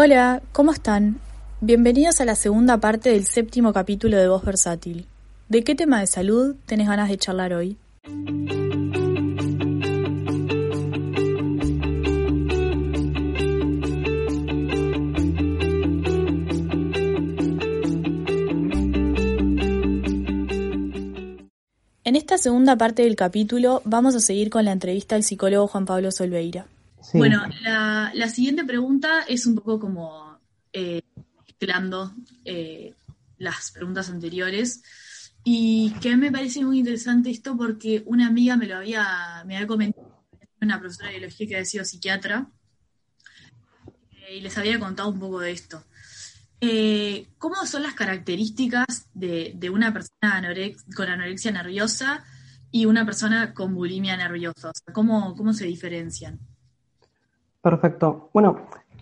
Hola, 0.00 0.42
¿cómo 0.52 0.70
están? 0.70 1.18
Bienvenidos 1.60 2.20
a 2.20 2.24
la 2.24 2.36
segunda 2.36 2.78
parte 2.78 3.10
del 3.10 3.24
séptimo 3.24 3.72
capítulo 3.72 4.16
de 4.16 4.28
Voz 4.28 4.44
Versátil. 4.44 5.08
¿De 5.48 5.64
qué 5.64 5.74
tema 5.74 5.98
de 5.98 6.06
salud 6.06 6.54
tenés 6.66 6.86
ganas 6.86 7.08
de 7.08 7.18
charlar 7.18 7.52
hoy? 7.52 7.76
En 22.04 22.14
esta 22.14 22.38
segunda 22.38 22.76
parte 22.76 23.02
del 23.02 23.16
capítulo 23.16 23.82
vamos 23.84 24.14
a 24.14 24.20
seguir 24.20 24.48
con 24.48 24.64
la 24.64 24.70
entrevista 24.70 25.16
al 25.16 25.24
psicólogo 25.24 25.66
Juan 25.66 25.86
Pablo 25.86 26.12
Solveira. 26.12 26.66
Bueno, 27.12 27.42
la, 27.62 28.28
siguiente 28.28 28.64
pregunta 28.64 29.22
es 29.28 29.46
un 29.46 29.54
poco 29.54 29.78
como 29.78 30.38
eh, 30.72 31.02
mezclando 31.46 32.14
eh, 32.44 32.94
las 33.38 33.70
preguntas 33.70 34.10
anteriores 34.10 34.82
y 35.44 35.94
que 36.00 36.16
me 36.16 36.30
parece 36.30 36.64
muy 36.64 36.80
interesante 36.80 37.30
esto 37.30 37.56
porque 37.56 38.02
una 38.06 38.26
amiga 38.26 38.56
me 38.56 38.66
lo 38.66 38.76
había, 38.76 39.42
me 39.46 39.56
había 39.56 39.66
comentado, 39.66 40.24
una 40.60 40.78
profesora 40.78 41.08
de 41.08 41.18
biología 41.18 41.46
que 41.46 41.54
había 41.54 41.64
sido 41.64 41.84
psiquiatra 41.84 42.50
eh, 44.12 44.36
y 44.36 44.40
les 44.40 44.58
había 44.58 44.78
contado 44.78 45.08
un 45.08 45.18
poco 45.18 45.40
de 45.40 45.52
esto. 45.52 45.84
Eh, 46.60 47.28
¿Cómo 47.38 47.64
son 47.66 47.84
las 47.84 47.94
características 47.94 49.08
de, 49.14 49.70
una 49.72 49.92
persona 49.92 50.42
con 50.96 51.08
anorexia 51.08 51.52
nerviosa 51.52 52.24
y 52.70 52.86
una 52.86 53.06
persona 53.06 53.54
con 53.54 53.74
bulimia 53.74 54.16
nerviosa? 54.16 54.72
¿cómo, 54.92 55.34
¿Cómo 55.36 55.52
se 55.52 55.66
diferencian? 55.66 56.40
Perfecto. 57.68 58.30
Bueno, 58.32 58.56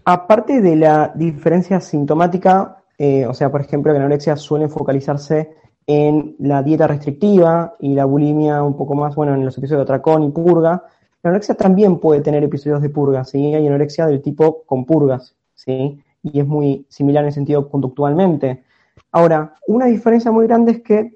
aparte 0.05 0.61
de 0.61 0.77
la 0.77 1.13
diferencia 1.15 1.81
sintomática, 1.81 2.83
eh, 2.99 3.27
o 3.27 3.35
sea, 3.35 3.51
por 3.51 3.61
ejemplo, 3.61 3.93
la 3.93 3.99
anorexia 3.99 4.37
suele 4.37 4.69
focalizarse 4.69 5.55
en 5.87 6.35
la 6.41 6.63
dieta 6.63 6.89
restrictiva 6.89 7.77
y 7.79 7.95
la 7.95 8.07
bulimia 8.07 8.63
un 8.63 8.77
poco 8.77 8.95
más, 8.95 9.15
bueno, 9.15 9.35
en 9.35 9.45
los 9.45 9.57
episodios 9.57 9.87
de 9.87 9.93
atracón 9.93 10.25
y 10.25 10.31
purga, 10.31 10.83
la 11.23 11.31
anorexia 11.31 11.55
también 11.55 11.99
puede 12.01 12.23
tener 12.23 12.43
episodios 12.43 12.83
de 12.83 12.91
purga, 12.91 13.25
¿sí? 13.25 13.55
Hay 13.55 13.67
anorexia 13.67 14.07
del 14.07 14.21
tipo 14.21 14.65
con 14.67 14.85
purgas, 14.85 15.37
¿sí? 15.55 16.03
y 16.33 16.41
es 16.41 16.47
muy 16.47 16.87
similar 16.89 17.23
en 17.23 17.29
el 17.29 17.35
sentido 17.35 17.69
conductualmente. 17.69 18.65
Ahora, 19.13 19.55
una 19.69 19.87
diferencia 19.87 20.33
muy 20.33 20.47
grande 20.47 20.73
es 20.73 20.83
que, 20.83 21.15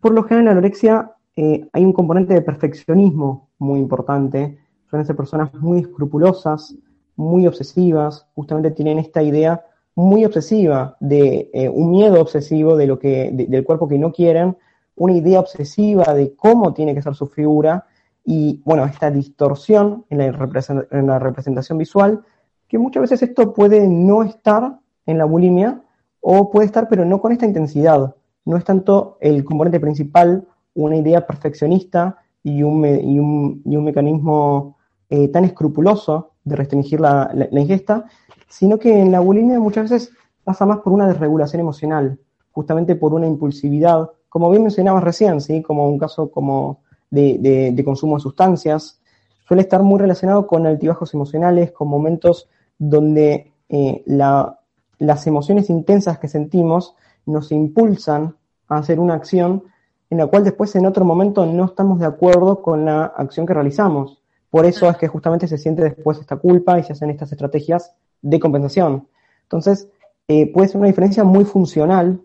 por 0.00 0.12
lo 0.14 0.22
general, 0.22 0.40
en 0.40 0.44
la 0.46 0.52
anorexia 0.52 1.12
eh, 1.36 1.68
hay 1.72 1.84
un 1.84 1.92
componente 1.92 2.34
de 2.34 2.42
perfeccionismo 2.42 3.50
muy 3.58 3.78
importante. 3.78 4.58
Suelen 4.88 5.06
ser 5.06 5.16
personas 5.16 5.52
muy 5.54 5.80
escrupulosas, 5.80 6.74
muy 7.16 7.46
obsesivas, 7.46 8.26
justamente 8.34 8.70
tienen 8.70 8.98
esta 8.98 9.22
idea 9.22 9.64
muy 9.94 10.24
obsesiva 10.24 10.96
de 11.00 11.50
eh, 11.52 11.68
un 11.68 11.90
miedo 11.90 12.20
obsesivo 12.20 12.76
de 12.76 12.86
lo 12.86 12.98
que, 12.98 13.30
del 13.32 13.64
cuerpo 13.64 13.88
que 13.88 13.98
no 13.98 14.12
quieren, 14.12 14.56
una 14.94 15.12
idea 15.12 15.40
obsesiva 15.40 16.14
de 16.14 16.34
cómo 16.36 16.72
tiene 16.72 16.94
que 16.94 17.02
ser 17.02 17.14
su 17.14 17.26
figura 17.26 17.86
y, 18.24 18.62
bueno, 18.64 18.84
esta 18.84 19.10
distorsión 19.10 20.04
en 20.10 20.18
la, 20.18 21.02
la 21.02 21.18
representación 21.18 21.78
visual 21.78 22.22
que 22.68 22.78
muchas 22.78 23.02
veces 23.02 23.22
esto 23.22 23.52
puede 23.54 23.88
no 23.88 24.22
estar 24.22 24.78
en 25.06 25.18
la 25.18 25.24
bulimia 25.24 25.82
o 26.20 26.50
puede 26.50 26.66
estar 26.66 26.88
pero 26.88 27.04
no 27.04 27.20
con 27.20 27.32
esta 27.32 27.46
intensidad. 27.46 28.14
No 28.44 28.56
es 28.56 28.64
tanto 28.64 29.18
el 29.20 29.44
componente 29.44 29.80
principal 29.80 30.46
una 30.74 30.96
idea 30.96 31.26
perfeccionista 31.26 32.18
y 32.42 32.62
un, 32.62 32.84
y 32.86 33.18
un, 33.18 33.84
mecanismo 33.84 34.77
eh, 35.10 35.28
tan 35.28 35.44
escrupuloso 35.44 36.32
de 36.44 36.56
restringir 36.56 37.00
la, 37.00 37.30
ingesta, 37.50 38.06
sino 38.48 38.78
que 38.78 39.00
en 39.00 39.12
la 39.12 39.20
bulimia 39.20 39.60
muchas 39.60 39.90
veces 39.90 40.12
pasa 40.44 40.66
más 40.66 40.78
por 40.78 40.92
una 40.92 41.06
desregulación 41.06 41.60
emocional, 41.60 42.18
justamente 42.52 42.96
por 42.96 43.14
una 43.14 43.26
impulsividad, 43.26 44.10
como 44.28 44.50
bien 44.50 44.62
mencionabas 44.62 45.04
recién, 45.04 45.40
¿sí? 45.40 45.62
como 45.62 45.88
un 45.88 45.98
caso 45.98 46.30
como 46.30 46.80
de, 47.10 47.72
de 47.74 47.84
consumo 47.84 48.16
de 48.16 48.22
sustancias, 48.22 49.00
suele 49.46 49.62
estar 49.62 49.82
muy 49.82 49.98
relacionado 49.98 50.46
con 50.46 50.66
altibajos 50.66 51.14
emocionales, 51.14 51.72
con 51.72 51.88
momentos 51.88 52.48
donde 52.78 53.52
eh, 53.68 54.02
las 54.06 55.26
emociones 55.26 55.70
intensas 55.70 56.18
que 56.18 56.28
sentimos 56.28 56.94
nos 57.26 57.50
impulsan 57.52 58.36
a 58.68 58.78
hacer 58.78 59.00
una 59.00 59.14
acción 59.14 59.64
en 60.10 60.18
la 60.18 60.26
cual 60.26 60.44
después 60.44 60.74
en 60.76 60.86
otro 60.86 61.04
momento 61.04 61.44
no 61.44 61.64
estamos 61.66 61.98
de 61.98 62.06
acuerdo 62.06 62.62
con 62.62 62.84
la 62.84 63.04
acción 63.04 63.46
que 63.46 63.54
realizamos. 63.54 64.17
Por 64.50 64.64
eso 64.64 64.88
es 64.88 64.96
que 64.96 65.08
justamente 65.08 65.46
se 65.46 65.58
siente 65.58 65.82
después 65.82 66.18
esta 66.18 66.36
culpa 66.36 66.78
y 66.78 66.84
se 66.84 66.92
hacen 66.92 67.10
estas 67.10 67.32
estrategias 67.32 67.94
de 68.22 68.40
compensación. 68.40 69.08
Entonces, 69.42 69.88
eh, 70.26 70.50
puede 70.52 70.68
ser 70.68 70.78
una 70.78 70.88
diferencia 70.88 71.24
muy 71.24 71.44
funcional, 71.44 72.20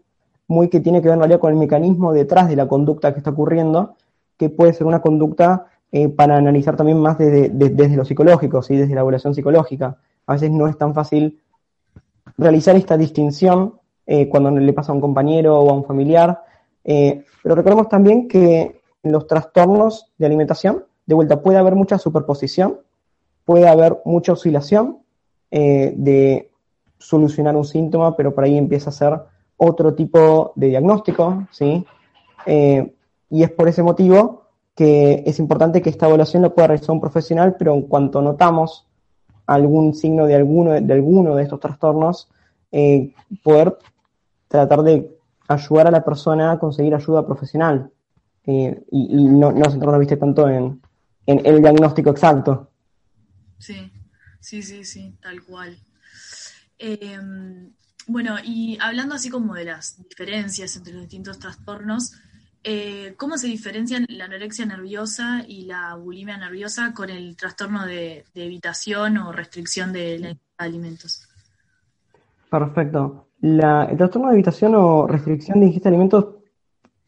muy 0.47 0.69
que 0.69 0.79
tiene 0.79 1.01
que 1.01 1.07
ver 1.07 1.15
en 1.15 1.21
realidad 1.21 1.39
con 1.39 1.53
el 1.53 1.59
mecanismo 1.59 2.13
detrás 2.13 2.47
de 2.47 2.55
la 2.55 2.67
conducta 2.67 3.13
que 3.13 3.19
está 3.19 3.31
ocurriendo, 3.31 3.95
que 4.37 4.49
puede 4.49 4.73
ser 4.73 4.87
una 4.87 5.01
conducta 5.01 5.67
eh, 5.91 6.09
para 6.09 6.37
analizar 6.37 6.75
también 6.75 6.99
más 6.99 7.17
desde, 7.17 7.49
desde 7.49 7.95
lo 7.95 8.05
psicológico, 8.05 8.61
¿sí? 8.61 8.75
desde 8.75 8.95
la 8.95 9.01
evaluación 9.01 9.35
psicológica 9.35 9.97
a 10.25 10.33
veces 10.33 10.51
no 10.51 10.67
es 10.67 10.77
tan 10.77 10.93
fácil 10.93 11.39
realizar 12.37 12.75
esta 12.75 12.97
distinción 12.97 13.79
eh, 14.05 14.27
cuando 14.29 14.51
le 14.51 14.73
pasa 14.73 14.91
a 14.91 14.95
un 14.95 15.01
compañero 15.01 15.59
o 15.59 15.69
a 15.69 15.73
un 15.73 15.85
familiar. 15.85 16.41
Eh, 16.83 17.23
pero 17.41 17.55
recordemos 17.55 17.89
también 17.89 18.27
que 18.27 18.81
los 19.03 19.27
trastornos 19.27 20.11
de 20.17 20.25
alimentación, 20.25 20.85
de 21.05 21.15
vuelta, 21.15 21.41
puede 21.41 21.57
haber 21.57 21.75
mucha 21.75 21.97
superposición, 21.97 22.79
puede 23.45 23.67
haber 23.67 23.99
mucha 24.05 24.33
oscilación 24.33 24.99
eh, 25.51 25.93
de 25.97 26.51
solucionar 26.97 27.55
un 27.55 27.65
síntoma, 27.65 28.15
pero 28.15 28.33
por 28.33 28.43
ahí 28.43 28.57
empieza 28.57 28.89
a 28.89 28.93
ser 28.93 29.19
otro 29.57 29.93
tipo 29.93 30.53
de 30.55 30.67
diagnóstico, 30.69 31.45
¿sí? 31.51 31.85
y 32.45 33.41
es 33.41 33.51
por 33.51 33.69
ese 33.69 33.81
motivo 33.83 34.43
que 34.75 35.23
es 35.25 35.39
importante 35.39 35.81
que 35.81 35.89
esta 35.89 36.07
evaluación 36.07 36.41
lo 36.43 36.53
pueda 36.53 36.67
realizar 36.67 36.91
un 36.91 37.01
profesional, 37.01 37.55
pero 37.57 37.73
en 37.73 37.83
cuanto 37.83 38.21
notamos 38.21 38.87
algún 39.45 39.93
signo 39.93 40.25
de 40.25 40.35
alguno 40.35 40.71
de, 40.71 40.93
alguno 40.93 41.35
de 41.35 41.43
estos 41.43 41.59
trastornos, 41.59 42.29
eh, 42.71 43.13
poder 43.43 43.77
tratar 44.47 44.83
de 44.83 45.15
ayudar 45.47 45.87
a 45.87 45.91
la 45.91 46.03
persona 46.03 46.51
a 46.51 46.59
conseguir 46.59 46.95
ayuda 46.95 47.25
profesional 47.25 47.91
eh, 48.45 48.83
y, 48.91 49.25
no, 49.25 49.51
no 49.51 49.69
centrarnos 49.69 49.99
¿viste, 49.99 50.17
tanto 50.17 50.49
en, 50.49 50.81
el 51.25 51.61
diagnóstico 51.61 52.09
exacto. 52.11 52.71
Sí, 53.57 53.91
sí, 54.39 54.61
sí, 54.61 54.83
sí, 54.83 55.15
tal 55.21 55.43
cual. 55.43 55.77
Em, 56.77 57.71
bueno, 58.07 58.35
y 58.43 58.77
hablando 58.81 59.15
así 59.15 59.29
como 59.29 59.53
de 59.53 59.65
las 59.65 59.97
diferencias 60.09 60.75
entre 60.75 60.93
los 60.93 61.03
distintos 61.03 61.39
trastornos, 61.39 62.13
eh, 62.65 63.15
¿Cómo 63.17 63.37
se 63.37 63.47
diferencian 63.47 64.05
la 64.07 64.25
anorexia 64.25 64.65
nerviosa 64.65 65.43
y 65.45 65.65
la 65.65 65.95
bulimia 65.95 66.37
nerviosa 66.37 66.93
con 66.93 67.09
el 67.09 67.35
trastorno 67.35 67.85
de, 67.85 68.23
evitación 68.33 69.17
o 69.17 69.33
restricción 69.33 69.91
de 69.91 70.19
la 70.19 70.37
alimentos? 70.57 71.27
Perfecto. 72.49 73.27
el 73.41 73.97
trastorno 73.97 74.29
de 74.29 74.35
evitación 74.35 74.75
o 74.75 75.07
restricción 75.07 75.59
de 75.59 75.65
ingesta 75.67 75.89
de 75.89 75.95
alimentos, 75.95 76.25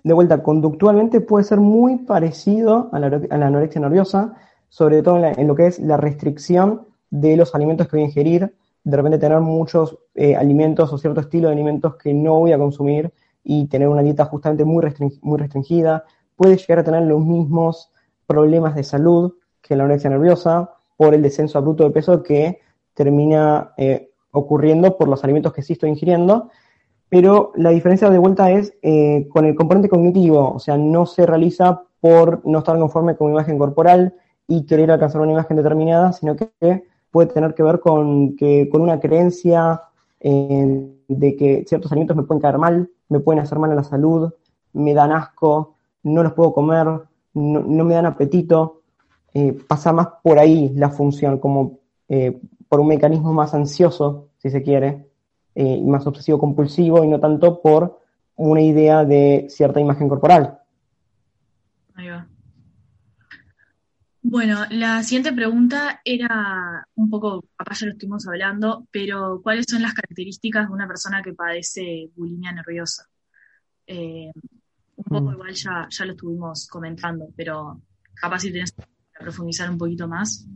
de 0.05 0.13
vuelta, 0.13 0.43
conductualmente 0.43 1.19
puede 1.19 1.43
ser 1.45 1.59
muy 1.59 1.97
parecido 1.97 2.89
a 2.91 2.99
la, 2.99 3.07
anorexia 3.47 3.81
nerviosa, 3.81 4.35
sobre 4.69 5.01
todo 5.01 5.17
en, 5.17 5.47
lo 5.47 5.55
que 5.55 5.65
es 5.65 5.79
la 5.79 5.97
restricción 5.97 6.85
de 7.09 7.35
los 7.35 7.55
alimentos 7.55 7.87
que 7.87 7.97
voy 7.97 8.03
a 8.03 8.05
ingerir, 8.09 8.55
de 8.83 8.97
repente 8.97 9.17
tener 9.17 9.39
muchos 9.39 9.97
eh, 10.13 10.35
alimentos 10.35 10.93
o 10.93 10.99
cierto 10.99 11.21
estilo 11.21 11.47
de 11.47 11.55
alimentos 11.55 11.95
que 11.95 12.13
no 12.13 12.35
voy 12.35 12.51
a 12.51 12.57
consumir 12.59 13.11
y 13.43 13.65
tener 13.65 13.87
una 13.87 14.03
dieta 14.03 14.25
justamente 14.25 14.63
muy, 14.63 14.85
muy 15.23 15.39
restringida, 15.39 16.03
puede 16.35 16.57
llegar 16.57 16.79
a 16.79 16.83
tener 16.83 17.01
los 17.01 17.25
mismos 17.25 17.91
problemas 18.27 18.75
de 18.75 18.83
salud 18.83 19.33
que 19.59 19.75
la 19.75 19.85
anorexia 19.85 20.11
nerviosa 20.11 20.69
por 20.97 21.15
el 21.15 21.23
descenso 21.23 21.57
abrupto 21.57 21.83
de 21.83 21.89
peso 21.89 22.21
que 22.21 22.59
termina 22.93 23.73
eh, 23.75 24.11
ocurriendo 24.29 24.97
por 24.99 25.07
los 25.07 25.23
alimentos 25.23 25.51
que 25.51 25.63
sí 25.63 25.73
estoy 25.73 25.89
ingiriendo, 25.89 26.51
pero 27.09 27.51
la 27.55 27.69
diferencia 27.69 28.09
de 28.09 28.17
vuelta 28.17 28.51
es 28.51 28.73
eh, 28.81 29.27
con 29.29 29.45
el 29.45 29.55
componente 29.55 29.89
cognitivo, 29.89 30.53
o 30.53 30.59
sea, 30.59 30.77
no 30.77 31.05
se 31.05 31.25
realiza 31.25 31.83
por 31.99 32.45
no 32.45 32.59
estar 32.59 32.77
conforme 32.77 33.15
con 33.15 33.27
una 33.27 33.41
imagen 33.41 33.57
corporal 33.57 34.13
y 34.47 34.65
querer 34.65 34.91
alcanzar 34.91 35.21
una 35.21 35.31
imagen 35.31 35.57
determinada, 35.57 36.13
sino 36.13 36.35
que 36.35 36.83
puede 37.11 37.31
tener 37.31 37.53
que 37.53 37.63
ver 37.63 37.79
con, 37.79 38.35
que, 38.35 38.69
con 38.69 38.81
una 38.81 38.99
creencia 38.99 39.81
eh, 40.19 40.91
de 41.07 41.35
que 41.35 41.63
ciertos 41.67 41.91
alimentos 41.91 42.17
me 42.17 42.23
pueden 42.23 42.41
caer 42.41 42.57
mal, 42.57 42.89
me 43.09 43.19
pueden 43.19 43.41
hacer 43.41 43.59
mal 43.59 43.71
a 43.71 43.75
la 43.75 43.83
salud, 43.83 44.33
me 44.73 44.93
dan 44.93 45.11
asco, 45.11 45.75
no 46.03 46.23
los 46.23 46.33
puedo 46.33 46.53
comer, 46.53 46.87
no, 47.33 47.83
me 47.85 47.93
dan 47.93 48.05
apetito. 48.05 48.81
Eh, 49.33 49.57
pasa 49.67 49.91
más 49.91 50.07
por 50.23 50.39
ahí 50.39 50.71
la 50.75 50.89
función, 50.89 51.39
como 51.39 51.79
eh, 52.07 52.39
por 52.67 52.79
un 52.79 52.87
mecanismo 52.87 53.33
más 53.33 53.53
ansioso, 53.53 54.29
si 54.37 54.49
se 54.49 54.63
quiere, 54.63 55.05
y 55.55 55.81
más 55.81 56.05
obsesivo 56.05 56.37
compulsivo, 56.37 57.03
y 57.03 57.07
no 57.07 57.19
tanto 57.19 57.61
por 57.61 58.01
una 58.35 58.61
idea 58.61 59.05
de 59.05 59.47
cierta 59.49 59.79
imagen 59.79 60.09
corporal. 60.09 60.59
Ahí 61.95 62.09
va. 62.09 62.27
Bueno, 64.27 64.61
la 64.71 65.03
siguiente 65.03 65.31
pregunta 65.31 66.01
era 66.03 66.87
un 66.95 67.09
poco, 67.11 67.45
capaz 67.55 67.81
ya 67.81 67.85
lo 67.85 67.93
estuvimos 67.93 68.27
hablando, 68.27 68.87
pero 68.91 69.39
¿cuáles 69.43 69.65
son 69.69 69.83
las 69.83 69.93
características 69.93 70.67
de 70.67 70.73
una 70.73 70.87
persona 70.87 71.21
que 71.21 71.33
padece 71.33 72.09
bulimia 72.15 72.51
nerviosa? 72.51 73.05
Eh, 73.85 74.31
un 74.95 75.03
poco 75.03 75.29
mm. 75.29 75.33
igual 75.33 75.53
ya, 75.53 75.87
ya 75.89 76.05
lo 76.05 76.11
estuvimos 76.13 76.67
comentando, 76.67 77.27
pero 77.35 77.81
capaz 78.15 78.39
si 78.39 78.51
tienes 78.51 78.71
que 78.71 78.83
profundizar 79.19 79.69
un 79.69 79.77
poquito 79.77 80.07
más. 80.07 80.47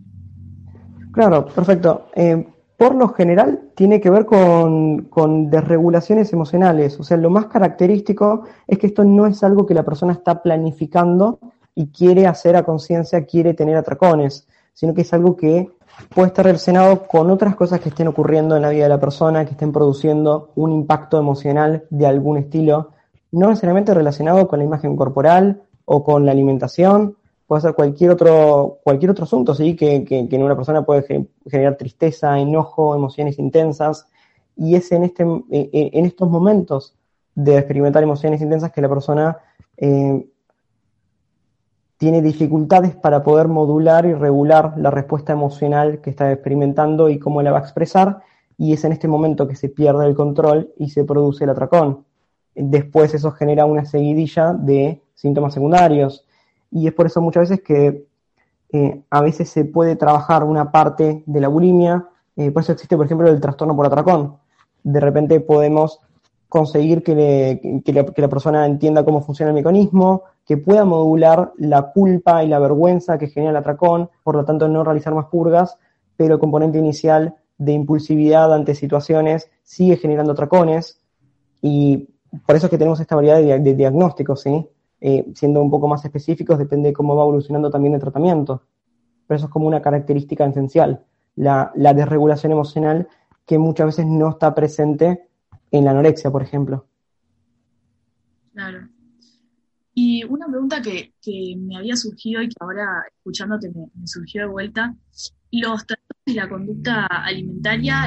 Claro, 1.11 1.45
perfecto. 1.45 2.09
Eh, 2.15 2.47
por 2.75 2.95
lo 2.95 3.09
general 3.09 3.68
tiene 3.79 4.01
que 4.01 4.09
ver 4.09 4.25
con, 4.25 5.49
desregulaciones 5.49 6.33
emocionales. 6.33 6.99
O 6.99 7.03
sea, 7.03 7.15
lo 7.15 7.29
más 7.29 7.45
característico 7.45 8.43
es 8.67 8.77
que 8.77 8.87
esto 8.87 9.05
no 9.05 9.25
es 9.25 9.41
algo 9.41 9.65
que 9.65 9.73
la 9.73 9.85
persona 9.85 10.11
está 10.11 10.43
planificando 10.43 11.39
y 11.75 11.87
quiere 11.87 12.27
hacer 12.27 12.57
a 12.57 12.63
conciencia, 12.63 13.25
quiere 13.25 13.53
tener 13.53 13.77
atracones, 13.77 14.45
sino 14.73 14.93
que 14.93 15.03
es 15.03 15.13
algo 15.13 15.37
que 15.37 15.69
puede 16.13 16.27
estar 16.27 16.43
relacionado 16.43 17.07
con 17.07 17.29
otras 17.31 17.55
cosas 17.55 17.79
que 17.79 17.87
estén 17.87 18.09
ocurriendo 18.09 18.57
en 18.57 18.63
la 18.63 18.69
vida 18.69 18.83
de 18.83 18.89
la 18.89 18.99
persona, 18.99 19.45
que 19.45 19.51
estén 19.51 19.71
produciendo 19.71 20.51
un 20.55 20.73
impacto 20.73 21.17
emocional 21.17 21.85
de 21.89 22.05
algún 22.05 22.37
estilo, 22.37 22.89
no 23.31 23.47
necesariamente 23.47 23.93
relacionado 23.93 24.45
con 24.49 24.59
la 24.59 24.65
imagen 24.65 24.97
corporal 24.97 25.61
o 25.85 26.03
con 26.03 26.25
la 26.25 26.33
alimentación, 26.33 27.15
puede 27.49 27.63
ser 27.63 27.73
cualquier 27.73 28.11
otro, 28.11 28.77
cualquier 28.83 29.09
otro 29.09 29.23
asunto, 29.23 29.55
¿sí? 29.55 29.75
que, 29.75 30.05
que, 30.05 30.27
en 30.29 30.43
una 30.43 30.55
persona 30.55 30.85
puede 30.85 31.27
generar 31.49 31.77
tristeza, 31.77 32.37
enojo, 32.37 32.93
emociones 32.93 33.39
intensas, 33.39 34.05
y 34.55 34.75
es 34.75 34.91
en, 34.91 35.05
este, 35.05 35.23
en 35.23 36.05
estos 36.05 36.29
momentos 36.29 36.95
de 37.33 37.57
experimentar 37.57 38.03
emociones 38.03 38.39
intensas 38.39 38.71
que 38.71 38.81
la 38.81 38.89
persona 38.89 39.39
eh, 39.77 40.29
tiene 41.97 42.21
dificultades 42.21 42.95
para 42.95 43.23
poder 43.23 43.47
modular 43.47 44.05
y 44.05 44.13
regular 44.13 44.75
la 44.77 44.91
respuesta 44.91 45.33
emocional 45.33 46.01
que 46.01 46.11
está 46.11 46.31
experimentando 46.31 47.09
y 47.09 47.17
cómo 47.17 47.41
la 47.41 47.49
va 47.51 47.57
a 47.57 47.61
expresar, 47.61 48.21
y 48.59 48.73
es 48.73 48.83
en 48.83 48.91
este 48.91 49.07
momento 49.07 49.47
que 49.47 49.55
se 49.55 49.69
pierde 49.69 50.05
el 50.05 50.13
control 50.13 50.71
y 50.77 50.91
se 50.91 51.03
produce 51.03 51.45
el 51.45 51.49
atracón. 51.49 52.05
Después 52.53 53.15
eso 53.15 53.31
genera 53.31 53.65
una 53.65 53.85
seguidilla 53.85 54.53
de 54.53 55.01
síntomas 55.15 55.55
secundarios, 55.55 56.27
y 56.71 56.87
es 56.87 56.93
por 56.93 57.05
eso 57.05 57.21
muchas 57.21 57.49
veces 57.49 57.63
que 57.63 58.05
eh, 58.71 59.01
a 59.09 59.21
veces 59.21 59.49
se 59.49 59.65
puede 59.65 59.95
trabajar 59.95 60.43
una 60.43 60.71
parte 60.71 61.23
de 61.25 61.41
la 61.41 61.47
bulimia, 61.47 62.07
eh, 62.35 62.51
por 62.51 62.63
eso 62.63 62.71
existe, 62.71 62.95
por 62.95 63.05
ejemplo, 63.05 63.27
el 63.27 63.41
trastorno 63.41 63.75
por 63.75 63.85
atracón. 63.85 64.37
De 64.83 64.99
repente 64.99 65.39
podemos 65.39 65.99
conseguir 66.47 67.03
que, 67.03 67.81
que, 67.85 67.93
la, 67.93 68.27
persona 68.27 68.65
entienda 68.65 69.05
cómo 69.05 69.21
funciona 69.21 69.51
el 69.51 69.55
mecanismo, 69.55 70.23
que 70.45 70.57
pueda 70.57 70.83
modular 70.83 71.53
la 71.57 71.91
culpa 71.91 72.43
y 72.43 72.47
la 72.47 72.59
vergüenza 72.59 73.19
que 73.19 73.27
genera 73.27 73.51
el 73.51 73.57
atracón, 73.57 74.09
por 74.23 74.35
lo 74.35 74.45
tanto 74.45 74.67
no 74.67 74.83
realizar 74.83 75.13
más 75.13 75.27
purgas, 75.27 75.77
pero 76.17 76.35
el 76.35 76.39
componente 76.39 76.79
inicial 76.79 77.35
de 77.59 77.73
impulsividad 77.73 78.53
ante 78.53 78.73
situaciones 78.73 79.49
sigue 79.63 79.97
generando 79.97 80.31
atracones 80.31 80.99
y 81.61 82.09
por 82.45 82.55
eso 82.55 82.65
es 82.65 82.69
que 82.71 82.77
tenemos 82.77 82.99
esta 82.99 83.15
variedad 83.15 83.59
de, 83.59 83.75
diagnósticos, 83.75 84.41
¿sí? 84.41 84.67
Eh, 85.01 85.25
siendo 85.33 85.61
un 85.61 85.69
poco 85.69 85.87
más 85.87 86.03
específicos, 86.03 86.57
depende 86.57 86.89
de 86.89 86.93
cómo 86.93 87.15
va 87.15 87.23
evolucionando 87.23 87.69
también 87.69 87.93
el 87.93 88.01
tratamiento. 88.01 88.63
Pero 89.27 89.37
eso 89.37 89.45
es 89.45 89.51
como 89.51 89.67
una 89.67 89.81
característica 89.81 90.45
esencial, 90.45 91.03
la, 91.35 91.71
la 91.75 91.93
desregulación 91.93 92.51
emocional 92.51 93.07
que 93.45 93.57
muchas 93.57 93.87
veces 93.87 94.05
no 94.05 94.29
está 94.29 94.53
presente 94.53 95.27
en 95.71 95.85
la 95.85 95.91
anorexia, 95.91 96.31
por 96.31 96.41
ejemplo. 96.41 96.85
Claro. 98.53 98.89
Y 100.01 100.23
una 100.23 100.47
pregunta 100.47 100.81
que, 100.81 101.11
me 101.57 101.75
había 101.75 101.95
surgido 101.95 102.41
y 102.41 102.47
que 102.47 102.55
ahora 102.61 103.03
escuchándote 103.17 103.69
me, 103.69 104.07
surgió 104.07 104.43
de 104.43 104.47
vuelta, 104.47 104.95
los 105.51 105.85
trastornos 105.85 106.23
de 106.25 106.33
la 106.35 106.47
conducta 106.47 107.05
alimentaria 107.05 108.03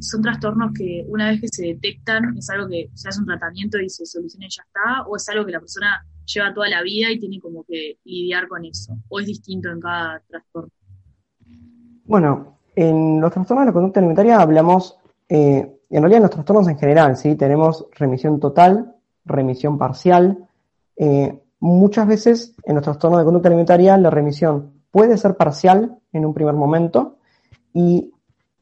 son 0.00 0.22
trastornos 0.22 0.72
que 0.72 1.04
una 1.08 1.28
vez 1.28 1.42
que 1.42 1.48
se 1.48 1.66
detectan 1.66 2.36
es 2.38 2.48
algo 2.48 2.68
que 2.68 2.88
se 2.94 3.08
hace 3.08 3.20
un 3.20 3.26
tratamiento 3.26 3.78
y 3.78 3.90
se 3.90 4.06
soluciona 4.06 4.46
y 4.46 4.50
ya 4.50 4.62
está, 4.62 5.02
o 5.06 5.16
es 5.16 5.28
algo 5.28 5.44
que 5.44 5.52
la 5.52 5.60
persona 5.60 6.06
lleva 6.26 6.54
toda 6.54 6.68
la 6.68 6.82
vida 6.82 7.10
y 7.10 7.18
tiene 7.18 7.40
como 7.40 7.64
que 7.64 7.98
lidiar 8.04 8.48
con 8.48 8.64
eso, 8.64 8.96
o 9.08 9.20
es 9.20 9.26
distinto 9.26 9.70
en 9.70 9.80
cada 9.80 10.20
trastorno. 10.28 10.70
Bueno, 12.04 12.58
en 12.76 13.20
los 13.20 13.32
trastornos 13.32 13.62
de 13.62 13.66
la 13.66 13.72
conducta 13.72 14.00
alimentaria 14.00 14.40
hablamos, 14.40 14.98
eh, 15.28 15.78
en 15.90 16.02
realidad 16.02 16.18
en 16.18 16.22
los 16.22 16.30
trastornos 16.30 16.68
en 16.68 16.78
general, 16.78 17.16
¿sí? 17.16 17.36
Tenemos 17.36 17.86
remisión 17.92 18.40
total, 18.40 18.94
remisión 19.24 19.78
parcial, 19.78 20.48
eh, 20.96 21.40
muchas 21.60 22.06
veces 22.06 22.54
en 22.64 22.74
los 22.74 22.84
trastornos 22.84 23.20
de 23.20 23.24
conducta 23.24 23.48
alimentaria 23.48 23.96
la 23.96 24.10
remisión 24.10 24.82
puede 24.90 25.16
ser 25.16 25.36
parcial 25.36 25.98
en 26.12 26.26
un 26.26 26.34
primer 26.34 26.54
momento 26.54 27.16
y 27.72 28.12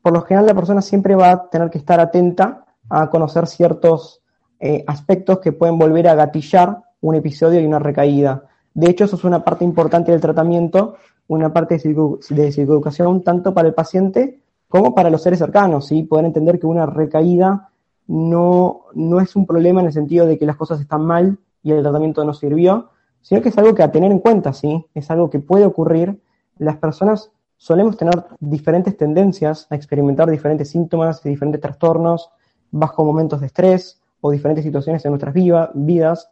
por 0.00 0.12
lo 0.12 0.22
general 0.22 0.46
la 0.46 0.54
persona 0.54 0.80
siempre 0.80 1.14
va 1.14 1.30
a 1.30 1.50
tener 1.50 1.68
que 1.68 1.78
estar 1.78 2.00
atenta 2.00 2.64
a 2.88 3.10
conocer 3.10 3.46
ciertos 3.46 4.22
eh, 4.60 4.84
aspectos 4.86 5.40
que 5.40 5.52
pueden 5.52 5.78
volver 5.78 6.08
a 6.08 6.14
gatillar 6.14 6.82
un 7.02 7.14
episodio 7.14 7.60
y 7.60 7.66
una 7.66 7.78
recaída. 7.78 8.44
De 8.74 8.88
hecho, 8.90 9.04
eso 9.04 9.16
es 9.16 9.24
una 9.24 9.44
parte 9.44 9.64
importante 9.64 10.12
del 10.12 10.20
tratamiento, 10.20 10.96
una 11.28 11.52
parte 11.52 11.76
de, 11.76 12.52
psicoeducación 12.52 13.22
tanto 13.22 13.52
para 13.52 13.68
el 13.68 13.74
paciente 13.74 14.40
como 14.68 14.94
para 14.94 15.10
los 15.10 15.22
seres 15.22 15.38
cercanos, 15.38 15.86
¿sí? 15.86 16.02
Poder 16.04 16.24
entender 16.24 16.58
que 16.58 16.66
una 16.66 16.86
recaída 16.86 17.68
no, 18.06 18.86
no 18.94 19.20
es 19.20 19.36
un 19.36 19.46
problema 19.46 19.80
en 19.80 19.88
el 19.88 19.92
sentido 19.92 20.26
de 20.26 20.38
que 20.38 20.46
las 20.46 20.56
cosas 20.56 20.80
están 20.80 21.04
mal 21.04 21.38
y 21.62 21.72
el 21.72 21.82
tratamiento 21.82 22.24
no 22.24 22.32
sirvió, 22.32 22.88
sino 23.20 23.42
que 23.42 23.50
es 23.50 23.58
algo 23.58 23.74
que 23.74 23.82
a 23.82 23.92
tener 23.92 24.10
en 24.10 24.18
cuenta, 24.18 24.52
¿sí? 24.52 24.86
Es 24.94 25.10
algo 25.10 25.30
que 25.30 25.38
puede 25.38 25.66
ocurrir. 25.66 26.20
Las 26.58 26.76
personas 26.78 27.30
solemos 27.56 27.96
tener 27.96 28.24
diferentes 28.40 28.96
tendencias 28.96 29.66
a 29.70 29.76
experimentar 29.76 30.30
diferentes 30.30 30.70
síntomas 30.70 31.24
y 31.24 31.28
diferentes 31.28 31.60
trastornos 31.60 32.30
bajo 32.70 33.04
momentos 33.04 33.40
de 33.40 33.46
estrés 33.46 34.00
o 34.20 34.30
diferentes 34.30 34.64
situaciones 34.64 35.04
en 35.04 35.12
nuestras 35.12 35.34
vidas. 35.34 36.28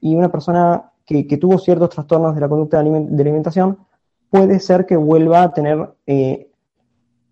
Y 0.00 0.14
una 0.14 0.30
persona 0.30 0.90
que, 1.04 1.24
tuvo 1.38 1.58
ciertos 1.58 1.90
trastornos 1.90 2.34
de 2.34 2.40
la 2.40 2.48
conducta 2.48 2.82
de, 2.82 3.22
alimentación 3.22 3.78
puede 4.30 4.60
ser 4.60 4.86
que 4.86 4.96
vuelva 4.96 5.42
a 5.42 5.52
tener 5.54 5.94
eh, 6.06 6.50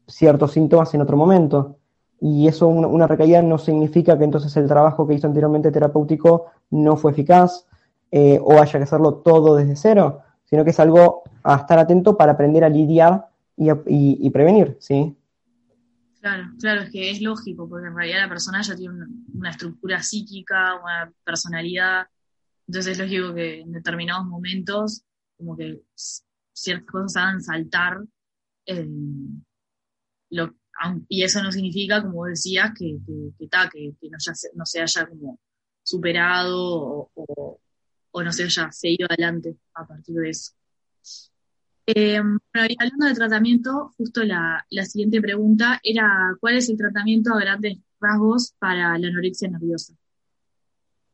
ciertos 0.07 0.53
síntomas 0.53 0.93
en 0.95 1.03
otro 1.03 1.17
momento. 1.17 1.77
Y 2.21 2.49
eso, 2.49 2.69
una, 2.69 3.07
recaída, 3.07 3.43
no 3.43 3.59
significa 3.59 4.17
que 4.17 4.25
entonces 4.25 4.57
el 4.57 4.67
trabajo 4.67 5.07
que 5.07 5.15
hizo 5.15 5.27
anteriormente 5.27 5.71
terapéutico 5.71 6.47
no 6.71 6.97
fue 6.97 7.13
eficaz 7.13 7.67
eh, 8.11 8.41
o 8.43 8.59
haya 8.59 8.79
que 8.79 8.85
hacerlo 8.85 9.17
todo 9.17 9.57
desde 9.57 9.77
cero, 9.77 10.23
sino 10.45 10.65
que 10.65 10.71
es 10.71 10.81
algo 10.81 11.25
a 11.43 11.57
estar 11.57 11.79
atento 11.79 12.17
para 12.17 12.33
aprender 12.33 12.65
a 12.65 12.69
lidiar 12.69 13.29
y, 13.57 14.31
prevenir, 14.31 14.77
¿sí? 14.81 15.17
Claro, 16.21 16.45
claro, 16.59 16.83
es 16.83 16.91
que 16.91 17.11
es 17.11 17.21
lógico, 17.21 17.69
porque 17.69 17.87
en 17.87 17.97
realidad 17.97 18.23
la 18.23 18.29
persona 18.29 18.63
ya 18.63 18.75
tiene 18.75 18.95
una, 19.35 19.51
estructura 19.51 20.03
psíquica, 20.03 20.81
una 20.83 21.13
personalidad, 21.25 22.07
entonces 22.67 22.93
es 22.93 22.99
lógico 22.99 23.35
que 23.35 23.61
en 23.61 23.73
determinados 23.73 24.27
momentos, 24.27 25.03
como 25.37 25.57
que 25.57 25.83
ciertas 26.53 26.87
cosas 26.87 27.17
hagan 27.17 27.43
saltar 27.43 27.99
eh, 28.67 28.89
y 31.09 31.23
eso 31.23 31.43
no 31.43 31.53
significa, 31.53 32.03
como 32.03 32.27
decías, 32.27 32.73
que, 32.77 32.99
que, 33.07 33.95
que, 34.01 34.11
no, 34.11 34.65
se, 34.67 34.81
haya 34.81 35.09
como 35.09 35.39
superado 35.83 37.11
o, 37.15 37.61
no 38.23 38.33
se 38.33 38.45
haya 38.45 38.71
seguido 38.73 39.07
adelante 39.09 39.57
a 39.75 39.87
partir 39.87 40.17
de 40.17 40.31
eso. 40.31 40.53
Eh, 41.87 42.17
hablando 42.17 43.07
de 43.07 43.15
tratamiento, 43.15 43.95
justo 43.97 44.23
la, 44.25 44.67
siguiente 44.85 45.21
pregunta 45.21 45.81
era, 45.83 46.37
¿cuál 46.41 46.57
es 46.57 46.69
el 46.69 46.77
tratamiento 46.77 47.33
a 47.33 47.41
grandes 47.41 47.79
rasgos 48.01 48.55
para 48.59 48.99
la 48.99 49.09
anorexia 49.09 49.49
nerviosa? 49.49 49.95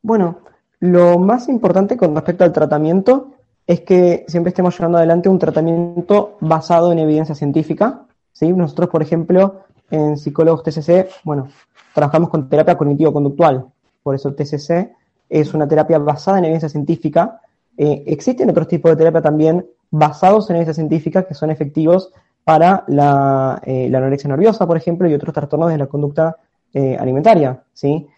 Bueno, 0.00 0.42
lo 0.82 1.16
más 1.16 1.48
importante 1.48 1.96
con 1.96 2.12
respecto 2.12 2.42
al 2.42 2.52
tratamiento 2.52 3.34
es 3.68 3.82
que 3.82 4.24
siempre 4.26 4.48
estemos 4.48 4.76
llevando 4.76 4.98
adelante 4.98 5.28
un 5.28 5.38
tratamiento 5.38 6.36
basado 6.40 6.90
en 6.90 6.98
evidencia 6.98 7.36
científica, 7.36 8.02
¿sí? 8.32 8.52
Nosotros, 8.52 8.88
por 8.88 9.00
ejemplo, 9.00 9.60
en 9.92 10.16
psicólogos 10.16 10.64
TCC, 10.64 11.08
bueno, 11.22 11.46
trabajamos 11.94 12.30
con 12.30 12.48
terapia 12.48 12.76
cognitivo-conductual, 12.76 13.64
por 14.02 14.16
eso 14.16 14.34
TCC 14.34 14.90
es 15.28 15.54
una 15.54 15.68
terapia 15.68 16.00
basada 16.00 16.38
en 16.38 16.46
evidencia 16.46 16.68
científica. 16.68 17.40
Eh, 17.76 18.02
existen 18.08 18.50
otros 18.50 18.66
tipos 18.66 18.90
de 18.90 18.96
terapia 18.96 19.22
también 19.22 19.64
basados 19.88 20.50
en 20.50 20.56
evidencia 20.56 20.74
científica 20.74 21.22
que 21.22 21.34
son 21.34 21.52
efectivos 21.52 22.10
para 22.42 22.82
la, 22.88 23.62
eh, 23.64 23.86
anorexia 23.86 24.28
nerviosa, 24.28 24.66
por 24.66 24.76
ejemplo, 24.76 25.08
y 25.08 25.14
otros 25.14 25.32
trastornos 25.32 25.70
de 25.70 25.78
la 25.78 25.86
conducta 25.86 26.38
eh, 26.74 26.96
alimentaria, 26.98 27.62
¿sí? 27.72 28.08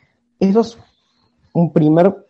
Eso 0.40 0.60
es 0.60 0.78
un 1.52 1.70
primer 1.70 2.24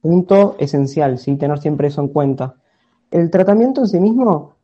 punto 0.00 0.56
esencial, 0.58 1.18
¿sí? 1.18 1.36
Tener 1.36 1.58
siempre 1.58 1.88
eso 1.88 2.00
en 2.00 2.08
cuenta. 2.08 2.54
El 3.10 3.30
tratamiento 3.30 3.82
en 3.82 3.88
sí 3.88 4.00
mismo 4.00 4.54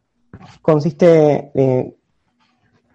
consiste 0.63 1.51
eh, 1.55 1.95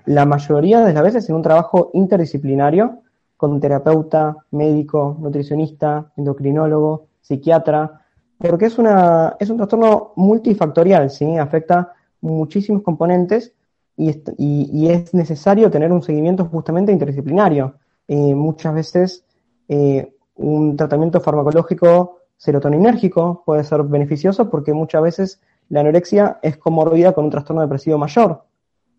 la 0.06 0.26
mayoría 0.26 0.82
de 0.82 0.94
las 0.94 1.04
veces 1.04 1.30
en 1.30 1.36
un 1.36 1.42
trabajo 1.42 1.92
interdisciplinario 1.94 3.02
con 3.38 3.60
terapeuta, 3.60 4.36
médico, 4.52 5.18
nutricionista, 5.20 6.12
endocrinólogo, 6.18 7.08
psiquiatra, 7.22 8.02
porque 8.38 8.66
es, 8.66 8.78
una, 8.78 9.36
es 9.40 9.50
un 9.50 9.58
trastorno 9.58 10.14
multifactorial, 10.16 11.10
¿sí? 11.10 11.38
Afecta 11.38 11.94
muchísimos 12.22 12.84
componentes 12.84 13.54
y, 13.96 14.88
es 14.88 15.14
necesario 15.14 15.70
tener 15.70 15.92
un 15.92 16.02
seguimiento 16.02 16.46
justamente 16.46 16.92
interdisciplinario. 16.92 17.76
Eh, 18.08 18.34
muchas 18.34 18.74
veces 18.74 19.26
eh, 19.68 20.14
un 20.40 20.76
tratamiento 20.76 21.22
farmacológico 21.22 22.22
serotoninérgico 22.38 23.44
puede 23.46 23.64
ser 23.64 23.84
beneficioso 23.84 24.50
porque 24.50 24.74
muchas 24.74 25.02
veces 25.02 25.42
la 25.70 25.82
anorexia 25.82 26.40
es 26.42 26.58
comorbida 26.58 27.14
con 27.14 27.26
un 27.26 27.32
trastorno 27.32 27.62
depresivo 27.62 27.98
mayor. 27.98 28.44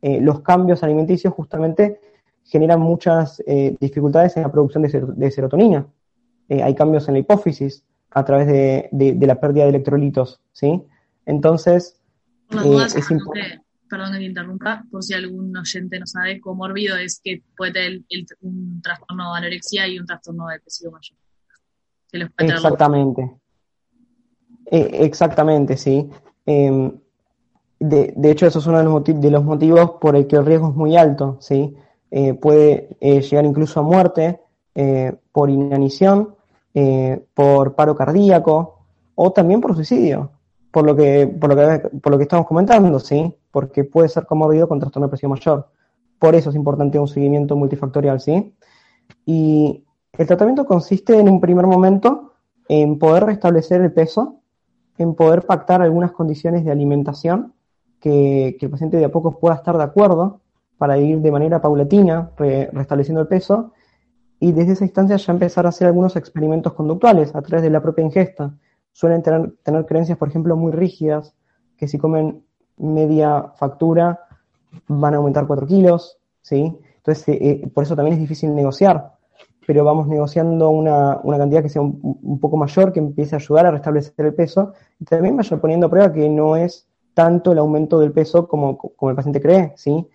Eh, 0.03 0.21
los 0.21 0.41
cambios 0.41 0.83
alimenticios 0.83 1.35
justamente 1.35 2.01
generan 2.45 2.81
muchas 2.81 3.43
dificultades 3.81 4.37
en 4.37 4.43
la 4.43 4.51
producción 4.51 4.83
de, 4.83 5.31
serotonina. 5.31 5.87
hay 6.49 6.75
cambios 6.75 7.07
en 7.07 7.15
la 7.15 7.21
hipófisis 7.21 7.85
a 8.11 8.25
través 8.25 8.49
de, 8.49 8.89
de, 8.91 9.27
la 9.27 9.39
pérdida 9.39 9.65
de 9.65 9.71
electrolitos, 9.71 10.41
¿sí? 10.53 10.83
Entonces, 11.27 12.01
es 12.51 13.11
importante 13.11 13.63
perdón 13.91 14.13
que 14.13 14.19
te 14.19 14.25
interrumpa, 14.25 14.85
por 14.91 15.03
si 15.03 15.15
algún 15.15 15.55
oyente 15.55 15.99
no 15.99 16.07
sabe, 16.07 16.41
comórbido 16.41 16.97
es 16.97 17.21
que 17.23 17.43
puede 17.57 17.73
tener 17.73 18.01
un 18.41 18.81
trastorno 18.81 19.33
de 19.33 19.39
anorexia 19.39 19.89
y 19.89 19.99
un 19.99 20.07
trastorno 20.07 20.47
de 22.13 22.19
depresivo 22.21 22.57
exactamente. 22.57 23.31
Eh, 24.67 24.91
exactamente, 25.01 25.77
sí. 25.77 26.09
Em, 26.47 26.93
de, 27.79 28.31
hecho, 28.31 28.47
eso 28.47 28.59
es 28.59 28.67
uno 28.67 28.79
de 28.79 28.85
los, 28.85 29.23
de 29.23 29.31
los, 29.31 29.45
motivos 29.45 29.93
por 30.01 30.15
el 30.17 30.27
que 30.27 30.37
el 30.37 30.45
riesgo 30.45 30.69
es 30.69 30.75
muy 30.75 30.97
alto, 30.97 31.39
¿sí? 31.41 31.75
Eh, 32.11 32.35
puede 32.35 32.97
eh, 33.01 33.23
llegar 33.23 33.45
incluso 33.45 33.81
a 33.81 33.83
muerte 33.83 34.41
por 35.33 35.51
inanición, 35.51 36.35
por 37.35 37.75
paro 37.75 37.95
cardíaco 37.95 38.79
o 39.15 39.33
también 39.33 39.61
por 39.61 39.75
suicidio 39.75 40.31
por 40.71 40.87
lo 40.87 40.95
que, 40.95 41.27
por 41.27 42.11
lo 42.11 42.19
que, 42.19 42.23
estamos 42.23 42.47
comentando, 42.47 42.99
¿sí? 43.01 43.35
Porque 43.51 43.85
puede 43.85 44.09
ser 44.09 44.27
comorbido 44.27 44.69
con 44.69 44.79
trastorno 44.79 45.07
de 45.07 45.11
presión 45.11 45.33
mayor. 45.33 45.69
Por 46.19 46.35
eso 46.35 46.51
es 46.51 46.57
importante 46.57 46.99
un 46.99 47.09
seguimiento 47.09 47.57
multifactorial, 47.57 48.21
¿sí? 48.21 48.55
Y 49.27 49.85
el 50.19 50.27
tratamiento 50.27 50.67
consiste 50.67 51.19
en 51.19 51.29
un 51.29 51.41
primer 51.41 51.67
momento 51.67 52.33
en 52.69 52.99
poder 52.99 53.25
restablecer 53.25 53.81
el 53.81 53.93
peso, 53.93 54.41
en 54.99 55.15
poder 55.15 55.47
pactar 55.47 55.83
algunas 55.83 56.13
condiciones 56.13 56.65
de 56.65 56.71
alimentación 56.71 57.55
que, 58.01 58.57
el 58.61 58.71
paciente 58.71 58.97
de 58.97 59.05
a 59.05 59.13
poco 59.13 59.39
pueda 59.39 59.57
estar 59.57 59.77
de 59.77 59.85
acuerdo 59.85 60.41
para 60.79 60.99
ir 60.99 61.21
de 61.21 61.31
manera 61.31 61.61
paulatina 61.61 62.31
restableciendo 62.37 63.21
el 63.21 63.29
peso 63.29 63.73
y 64.39 64.53
desde 64.53 64.73
esa 64.73 64.85
instancia 64.85 65.17
ya 65.17 65.33
empezar 65.33 65.67
a 65.67 65.69
hacer 65.69 65.87
algunos 65.87 66.17
experimentos 66.17 66.73
conductuales 66.73 67.35
a 67.35 67.43
través 67.43 67.63
de 67.63 67.71
la 67.71 67.83
propia 67.83 68.05
ingesta 68.05 68.55
suelen 68.93 69.23
tener, 69.23 69.55
tener 69.63 69.87
creencias, 69.87 70.19
por 70.19 70.29
ejemplo, 70.29 70.57
muy 70.57 70.73
rígidas, 70.73 71.35
que 71.77 71.89
si 71.89 71.99
comen 71.99 72.45
media 72.77 73.53
factura 73.57 74.21
van 74.89 75.15
a 75.15 75.19
aumentar 75.19 75.47
4 75.47 75.67
kilos, 75.67 76.19
¿sí? 76.41 76.79
Entonces, 76.97 77.29
eh, 77.29 77.39
eh, 77.41 77.71
por 77.73 77.85
eso 77.85 77.97
también 77.97 78.15
es 78.15 78.21
difícil 78.21 78.55
negociar, 78.55 79.15
pero 79.71 79.85
vamos 79.85 80.09
negociando 80.09 80.69
una, 80.71 81.21
una 81.23 81.39
cantidad 81.39 81.63
que 81.63 81.69
sea 81.69 81.81
un, 81.81 82.41
poco 82.41 82.57
mayor, 82.57 82.93
que 82.93 82.99
empiece 82.99 83.37
a 83.37 83.39
ayudar 83.39 83.67
a 83.67 83.71
restablecer 83.71 84.27
el 84.27 84.35
peso, 84.35 84.73
y 84.99 85.05
también 85.05 85.37
vaya 85.37 85.61
poniendo 85.61 85.87
a 85.87 85.91
prueba 85.91 86.13
que 86.13 86.29
no 86.29 86.57
es 86.57 86.89
tanto 87.15 87.53
el 87.53 87.59
aumento 87.59 88.01
del 88.01 88.11
peso 88.11 88.49
como, 88.49 88.77
como 88.77 89.11
el 89.11 89.15
paciente 89.15 89.41
cree, 89.41 89.73
¿sí? 89.77 90.09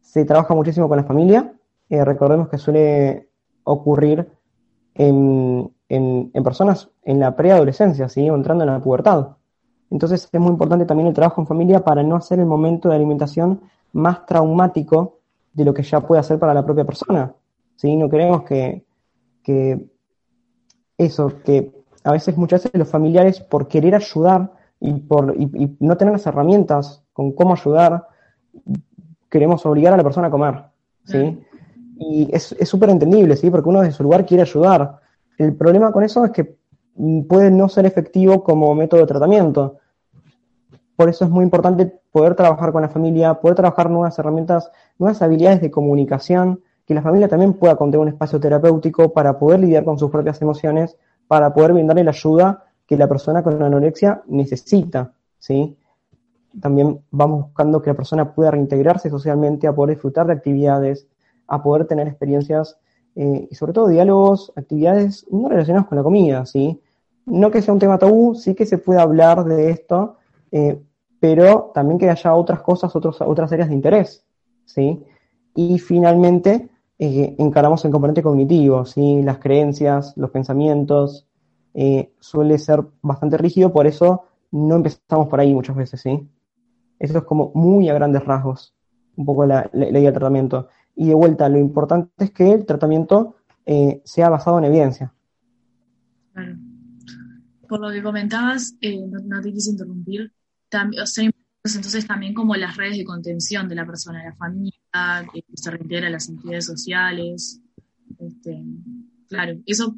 Se 0.00 0.24
trabaja 0.24 0.56
muchísimo 0.56 0.88
con 0.88 0.96
la 0.96 1.04
familia, 1.04 1.52
eh, 1.88 2.04
recordemos 2.04 2.48
que 2.48 2.58
suele 2.58 3.28
ocurrir 3.62 4.28
en, 4.96 5.70
en, 5.88 6.32
personas 6.42 6.90
en 7.04 7.20
la 7.20 7.36
preadolescencia, 7.36 8.08
¿sí? 8.08 8.26
entrando 8.26 8.64
en 8.64 8.70
la 8.70 8.80
pubertad. 8.80 9.36
Entonces 9.88 10.28
es 10.32 10.40
muy 10.40 10.50
importante 10.50 10.84
también 10.84 11.06
el 11.06 11.14
trabajo 11.14 11.40
en 11.40 11.46
familia 11.46 11.84
para 11.84 12.02
no 12.02 12.16
hacer 12.16 12.40
el 12.40 12.46
momento 12.46 12.88
de 12.88 12.96
alimentación 12.96 13.60
más 13.92 14.26
traumático 14.26 15.20
de 15.52 15.64
lo 15.64 15.72
que 15.72 15.84
ya 15.84 16.00
puede 16.00 16.18
hacer 16.18 16.40
para 16.40 16.52
la 16.52 16.64
propia 16.64 16.84
persona. 16.84 17.32
¿sí? 17.76 17.94
No 17.94 18.10
queremos 18.10 18.42
que, 18.42 18.85
que 19.46 19.86
eso, 20.98 21.40
que 21.44 21.70
a 22.02 22.10
veces, 22.10 22.36
muchas 22.36 22.64
veces 22.64 22.76
los 22.76 22.88
familiares 22.88 23.38
por 23.38 23.68
querer 23.68 23.94
ayudar 23.94 24.50
y 24.80 24.92
por 24.94 25.36
y, 25.38 25.76
no 25.78 25.96
tener 25.96 26.12
las 26.12 26.26
herramientas 26.26 27.04
con 27.12 27.30
cómo 27.30 27.54
ayudar, 27.54 28.08
queremos 29.30 29.64
obligar 29.64 29.92
a 29.94 29.96
la 29.96 30.02
persona 30.02 30.26
a 30.26 30.30
comer. 30.32 30.64
¿sí? 31.04 31.38
Y 31.96 32.28
es 32.32 32.56
súper 32.64 32.90
entendible, 32.90 33.36
¿sí? 33.36 33.48
porque 33.48 33.68
uno 33.68 33.82
desde 33.82 33.94
su 33.94 34.02
lugar 34.02 34.26
quiere 34.26 34.42
ayudar, 34.42 34.98
el 35.38 35.54
problema 35.54 35.92
con 35.92 36.02
eso 36.02 36.24
es 36.24 36.32
que 36.32 36.56
puede 37.28 37.52
no 37.52 37.68
ser 37.68 37.86
efectivo 37.86 38.42
como 38.42 38.74
método 38.74 39.02
de 39.02 39.06
tratamiento. 39.06 39.78
Por 40.96 41.08
eso 41.08 41.24
es 41.24 41.30
muy 41.30 41.44
importante 41.44 42.00
poder 42.10 42.34
trabajar 42.34 42.72
con 42.72 42.82
la 42.82 42.88
familia, 42.88 43.34
poder 43.34 43.54
trabajar 43.54 43.90
nuevas 43.90 44.18
herramientas, 44.18 44.72
nuevas 44.98 45.22
habilidades 45.22 45.60
de 45.60 45.70
comunicación, 45.70 46.62
que 46.86 46.94
la 46.94 47.02
familia 47.02 47.28
también 47.28 47.54
pueda 47.54 47.76
contener 47.76 48.02
un 48.02 48.08
espacio 48.08 48.38
terapéutico 48.38 49.12
para 49.12 49.38
poder 49.38 49.60
lidiar 49.60 49.84
con 49.84 49.98
sus 49.98 50.10
propias 50.10 50.40
emociones, 50.40 50.96
para 51.26 51.52
poder 51.52 51.72
brindarle 51.72 52.04
la 52.04 52.12
ayuda 52.12 52.64
que 52.86 52.96
la 52.96 53.08
persona 53.08 53.42
con 53.42 53.60
anorexia 53.60 54.22
necesita, 54.28 55.12
¿sí? 55.38 55.76
También 56.60 57.00
vamos 57.10 57.46
buscando 57.46 57.82
que 57.82 57.90
la 57.90 57.96
persona 57.96 58.32
pueda 58.32 58.52
reintegrarse 58.52 59.10
socialmente, 59.10 59.66
a 59.66 59.74
poder 59.74 59.96
disfrutar 59.96 60.28
de 60.28 60.34
actividades, 60.34 61.08
a 61.48 61.62
poder 61.62 61.86
tener 61.86 62.06
experiencias 62.06 62.78
eh, 63.16 63.48
y 63.50 63.54
sobre 63.54 63.72
todo 63.72 63.88
diálogos, 63.88 64.52
actividades 64.54 65.26
no 65.30 65.48
relacionadas 65.48 65.88
con 65.88 65.96
la 65.96 66.04
comida, 66.04 66.46
¿sí? 66.46 66.80
No 67.24 67.50
que 67.50 67.62
sea 67.62 67.74
un 67.74 67.80
tema 67.80 67.98
tabú, 67.98 68.36
sí 68.36 68.54
que 68.54 68.64
se 68.64 68.78
pueda 68.78 69.02
hablar 69.02 69.44
de 69.44 69.70
esto, 69.70 70.18
eh, 70.52 70.80
pero 71.18 71.72
también 71.74 71.98
que 71.98 72.08
haya 72.08 72.34
otras 72.34 72.62
cosas, 72.62 72.94
otros, 72.94 73.20
otras 73.20 73.50
áreas 73.52 73.68
de 73.68 73.74
interés, 73.74 74.24
¿sí? 74.64 75.02
Y 75.54 75.78
finalmente 75.80 76.70
eh, 76.98 77.34
encaramos 77.38 77.84
el 77.84 77.90
componente 77.90 78.22
cognitivo, 78.22 78.84
¿sí? 78.84 79.22
Las 79.22 79.38
creencias, 79.38 80.14
los 80.16 80.30
pensamientos, 80.30 81.26
suele 82.20 82.56
ser 82.58 82.82
bastante 83.02 83.36
rígido, 83.36 83.70
por 83.70 83.86
eso 83.86 84.24
no 84.50 84.76
empezamos 84.76 85.28
por 85.28 85.40
ahí 85.40 85.52
muchas 85.54 85.76
veces, 85.76 86.00
¿sí? 86.00 86.26
Eso 86.98 87.18
es 87.18 87.24
como 87.24 87.52
muy 87.54 87.88
a 87.88 87.94
grandes 87.94 88.24
rasgos, 88.24 88.74
un 89.16 89.26
poco 89.26 89.46
la, 89.46 89.70
idea 89.72 90.00
del 90.00 90.12
tratamiento. 90.12 90.68
Y 90.94 91.08
de 91.08 91.14
vuelta, 91.14 91.48
lo 91.48 91.58
importante 91.58 92.24
es 92.24 92.30
que 92.30 92.52
el 92.52 92.64
tratamiento 92.64 93.36
eh, 93.66 94.00
sea 94.04 94.30
basado 94.30 94.58
en 94.58 94.64
evidencia. 94.64 95.12
Claro. 96.32 96.56
Por 97.68 97.80
lo 97.80 97.90
que 97.90 98.02
comentabas, 98.02 98.76
eh, 98.80 99.04
no, 99.06 99.40
te 99.40 99.52
quise 99.52 99.70
interrumpir, 99.70 100.32
también, 100.68 101.02
entonces 101.64 102.06
también 102.06 102.32
como 102.32 102.54
las 102.54 102.76
redes 102.76 102.96
de 102.96 103.04
contención 103.04 103.68
de 103.68 103.74
la 103.74 103.84
persona, 103.84 104.24
la 104.24 104.36
familia, 104.36 104.78
que 105.32 105.42
se 105.54 105.70
reintegra 105.70 106.08
a 106.08 106.10
las 106.10 106.28
entidades 106.28 106.66
sociales. 106.66 107.60
Este, 108.18 108.62
claro, 109.28 109.58
eso 109.66 109.96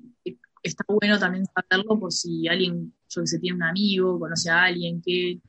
está 0.62 0.84
bueno 0.88 1.18
también 1.18 1.44
saberlo 1.46 1.98
por 1.98 2.12
si 2.12 2.48
alguien, 2.48 2.92
yo 3.08 3.22
que 3.22 3.26
sé, 3.26 3.38
tiene 3.38 3.56
un 3.56 3.62
amigo, 3.62 4.18
conoce 4.18 4.50
a 4.50 4.64
alguien 4.64 5.00
que 5.02 5.40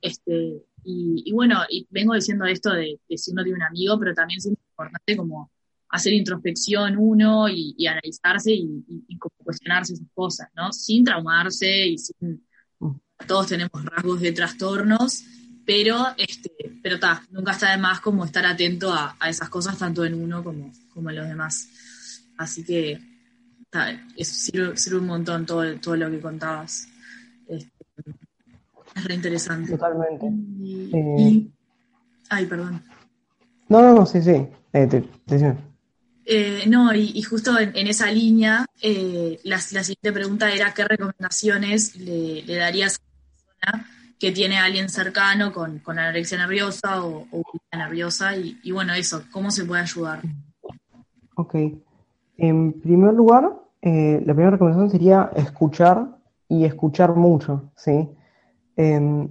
este, 0.00 0.64
y, 0.84 1.30
bueno, 1.32 1.60
y 1.70 1.86
vengo 1.90 2.14
diciendo 2.14 2.44
esto 2.44 2.70
de, 2.70 3.00
de, 3.08 3.18
si 3.18 3.30
uno 3.30 3.44
tiene 3.44 3.58
un 3.58 3.62
amigo, 3.62 3.98
pero 3.98 4.14
también 4.14 4.38
es 4.38 4.46
importante 4.46 5.16
como 5.16 5.50
hacer 5.92 6.12
introspección 6.12 6.96
uno 6.96 7.48
y, 7.48 7.86
analizarse 7.86 8.52
y, 8.52 9.18
cuestionarse 9.44 9.92
esas 9.94 10.08
cosas, 10.14 10.48
¿no? 10.56 10.72
Sin 10.72 11.04
traumarse 11.04 11.86
y 11.86 11.98
sin... 11.98 12.44
Todos 13.26 13.46
tenemos 13.46 13.84
rasgos 13.84 14.20
de 14.20 14.32
trastornos, 14.32 15.22
pero 15.64 16.06
este, 16.16 16.71
pero 16.82 16.98
ta, 16.98 17.22
nunca 17.30 17.52
está 17.52 17.70
de 17.70 17.78
más 17.78 18.00
como 18.00 18.24
estar 18.24 18.44
atento 18.44 18.92
a, 18.92 19.16
esas 19.28 19.48
cosas 19.48 19.78
tanto 19.78 20.04
en 20.04 20.14
uno 20.14 20.42
como, 20.42 20.72
como 20.92 21.10
en 21.10 21.16
los 21.16 21.28
demás. 21.28 21.68
Así 22.36 22.64
que 22.64 23.00
eso 24.16 24.74
sirve, 24.74 24.98
un 24.98 25.06
montón 25.06 25.46
todo, 25.46 25.76
todo 25.76 25.96
lo 25.96 26.10
que 26.10 26.20
contabas. 26.20 26.88
Este, 27.48 27.70
es 28.94 29.04
re 29.04 29.14
interesante. 29.14 29.72
Totalmente. 29.72 30.26
Eh, 30.96 31.46
ay, 32.28 32.46
perdón. 32.46 32.82
No, 33.68 33.80
no, 33.80 33.94
no, 33.94 34.06
sí, 34.06 34.20
sí. 34.20 34.46
Eh, 34.74 35.02
eh, 36.24 36.64
no, 36.66 36.94
y, 36.94 37.22
justo 37.22 37.58
en, 37.58 37.86
esa 37.86 38.10
línea, 38.10 38.66
la, 39.44 39.58
siguiente 39.58 40.12
pregunta 40.12 40.52
era 40.52 40.72
qué 40.74 40.84
recomendaciones 40.84 41.96
le, 41.96 42.44
darías 42.56 42.98
a 43.62 43.70
una 43.70 43.84
persona 43.84 44.01
que 44.22 44.30
tiene 44.30 44.56
alguien 44.56 44.88
cercano 44.88 45.52
con, 45.52 45.82
anorexia 45.84 46.38
nerviosa 46.38 47.04
o, 47.04 47.26
nerviosa, 47.72 48.36
y, 48.36 48.56
y, 48.62 48.70
bueno, 48.70 48.94
eso, 48.94 49.24
¿cómo 49.32 49.50
se 49.50 49.64
puede 49.64 49.82
ayudar? 49.82 50.20
Ok. 51.34 51.56
En 52.36 52.72
primer 52.80 53.14
lugar, 53.14 53.50
la 53.82 54.32
primera 54.32 54.50
recomendación 54.50 54.90
sería 54.90 55.32
escuchar 55.34 56.06
y 56.48 56.64
escuchar 56.64 57.16
mucho, 57.16 57.72
¿sí? 57.74 58.10
Em, 58.76 59.28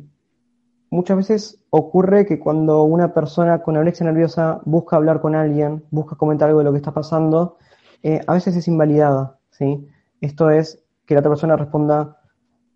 muchas 0.89 1.15
veces 1.15 1.63
ocurre 1.69 2.25
que 2.25 2.37
cuando 2.37 2.83
una 2.83 3.13
persona 3.13 3.61
con 3.61 3.77
anorexia 3.77 4.05
nerviosa 4.05 4.59
busca 4.65 4.97
hablar 4.97 5.21
con 5.21 5.35
alguien, 5.35 5.85
busca 5.89 6.17
comentar 6.17 6.49
algo 6.49 6.59
de 6.59 6.65
lo 6.65 6.71
que 6.73 6.79
está 6.79 6.93
pasando, 6.93 7.57
eh, 8.03 8.19
a 8.27 8.33
veces 8.33 8.57
es 8.57 8.67
invalidada, 8.67 9.37
¿sí? 9.51 9.87
Esto 10.19 10.49
es 10.49 10.83
que 11.05 11.13
la 11.13 11.21
otra 11.21 11.31
persona 11.31 11.55
responda, 11.55 12.20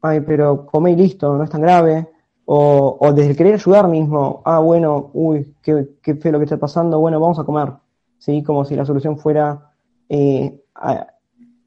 ay, 0.05 0.21
pero 0.21 0.65
come 0.65 0.91
y 0.91 0.95
listo, 0.95 1.35
no 1.35 1.43
es 1.43 1.49
tan 1.49 1.61
grave, 1.61 2.07
o, 2.45 2.97
o 2.99 3.13
desde 3.13 3.31
el 3.31 3.37
querer 3.37 3.55
ayudar 3.55 3.87
mismo, 3.87 4.41
ah, 4.45 4.59
bueno, 4.59 5.09
uy, 5.13 5.55
qué, 5.61 5.89
qué 6.01 6.15
feo 6.15 6.33
lo 6.33 6.39
que 6.39 6.45
está 6.45 6.57
pasando, 6.57 6.99
bueno, 6.99 7.19
vamos 7.19 7.39
a 7.39 7.43
comer, 7.43 7.73
¿sí? 8.17 8.43
Como 8.43 8.65
si 8.65 8.75
la 8.75 8.85
solución 8.85 9.17
fuera 9.17 9.71
eh, 10.09 10.61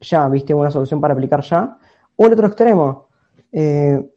ya, 0.01 0.29
¿viste? 0.29 0.53
Una 0.53 0.71
solución 0.71 1.01
para 1.01 1.13
aplicar 1.13 1.41
ya. 1.41 1.77
O 2.15 2.25
el 2.25 2.33
otro 2.33 2.47
extremo, 2.47 3.07
eh, 3.51 4.09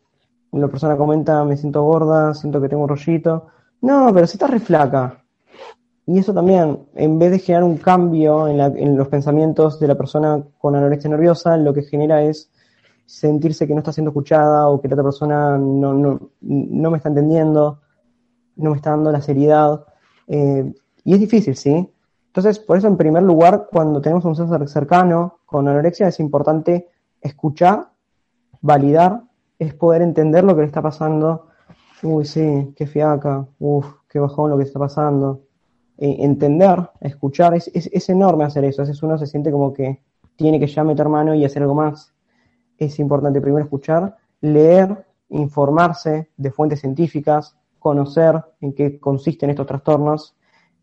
la 0.53 0.69
persona 0.69 0.97
comenta, 0.97 1.45
me 1.45 1.57
siento 1.57 1.83
gorda, 1.83 2.35
siento 2.35 2.61
que 2.61 2.69
tengo 2.69 2.83
un 2.83 2.89
rollito. 2.89 3.47
No, 3.81 4.13
pero 4.13 4.27
si 4.27 4.35
estás 4.35 4.51
re 4.51 4.61
flaca. 4.61 5.19
Y 6.07 6.19
eso 6.19 6.35
también, 6.35 6.81
en 6.95 7.19
vez 7.19 7.31
de 7.31 7.39
generar 7.39 7.65
un 7.65 7.77
cambio 7.79 8.49
en, 8.49 8.61
en, 8.61 8.97
los 8.97 9.09
pensamientos 9.09 9.79
de 9.79 9.87
la 9.87 9.95
persona 9.95 10.43
con 10.59 10.75
anorexia 10.75 11.09
nerviosa, 11.11 11.57
lo 11.57 11.73
que 11.73 11.83
genera 11.83 12.23
es 12.23 12.51
sentirse 13.13 13.67
que 13.67 13.75
no 13.75 13.81
está 13.81 13.93
siendo 13.93 14.09
escuchada 14.09 14.69
o 14.69 14.81
que 14.81 14.89
la 14.89 14.95
otra 14.95 15.05
persona 15.05 15.59
no, 15.59 15.93
no, 15.93 16.31
no 16.41 16.91
me 16.91 16.97
está 16.97 17.11
entendiendo, 17.11 17.83
no 18.57 18.71
me 18.71 18.77
está 18.77 18.91
dando 18.91 19.13
la 19.13 19.21
seriedad. 19.21 19.85
Eh, 20.27 20.73
y 21.05 21.13
es 21.13 21.21
difícil, 21.21 21.55
¿sí? 21.55 21.93
Entonces, 22.29 22.59
por 22.59 22.79
eso, 22.79 22.89
en 22.89 22.97
primer 22.97 23.23
lugar, 23.23 23.69
cuando 23.71 24.01
tenemos 24.01 24.25
un 24.25 24.35
ser 24.35 24.67
cercano 24.67 25.41
con 25.45 25.69
anorexia, 25.69 26.09
es 26.09 26.21
importante 26.21 26.89
escuchar, 27.21 27.91
validar, 28.63 29.25
es 29.59 29.75
poder 29.75 30.01
entender 30.01 30.43
lo 30.43 30.55
que 30.55 30.63
le 30.63 30.69
está 30.69 30.81
pasando. 30.81 31.49
Uy, 32.03 32.25
sí, 32.25 32.73
qué 32.75 32.87
fiaca, 32.87 33.47
uff, 33.59 33.87
qué 34.09 34.21
bajón 34.21 34.51
lo 34.51 34.57
que 34.57 34.65
está 34.65 34.79
pasando. 34.79 35.43
Eh, 35.99 36.17
entender, 36.21 36.89
escuchar, 37.01 37.55
es, 37.55 37.71
es, 37.75 37.91
es, 37.93 38.09
enorme 38.09 38.45
hacer 38.45 38.65
eso. 38.65 38.81
A 38.81 38.87
veces 38.87 39.03
uno 39.03 39.19
se 39.19 39.27
siente 39.27 39.53
como 39.53 39.75
que 39.75 40.01
tiene 40.35 40.59
que 40.59 40.67
ya 40.67 40.83
meter 40.83 41.11
mano 41.11 41.35
y 41.35 41.45
hacer 41.45 41.61
algo 41.61 41.75
más 41.75 42.15
es 42.85 42.99
importante 42.99 43.41
primero 43.41 43.65
escuchar, 43.65 44.17
leer, 44.41 45.05
informarse 45.29 46.29
de 46.37 46.51
fuentes 46.51 46.81
científicas, 46.81 47.57
conocer 47.79 48.43
en 48.61 48.73
qué 48.73 48.99
consisten 48.99 49.51
estos 49.51 49.67
trastornos 49.67 50.35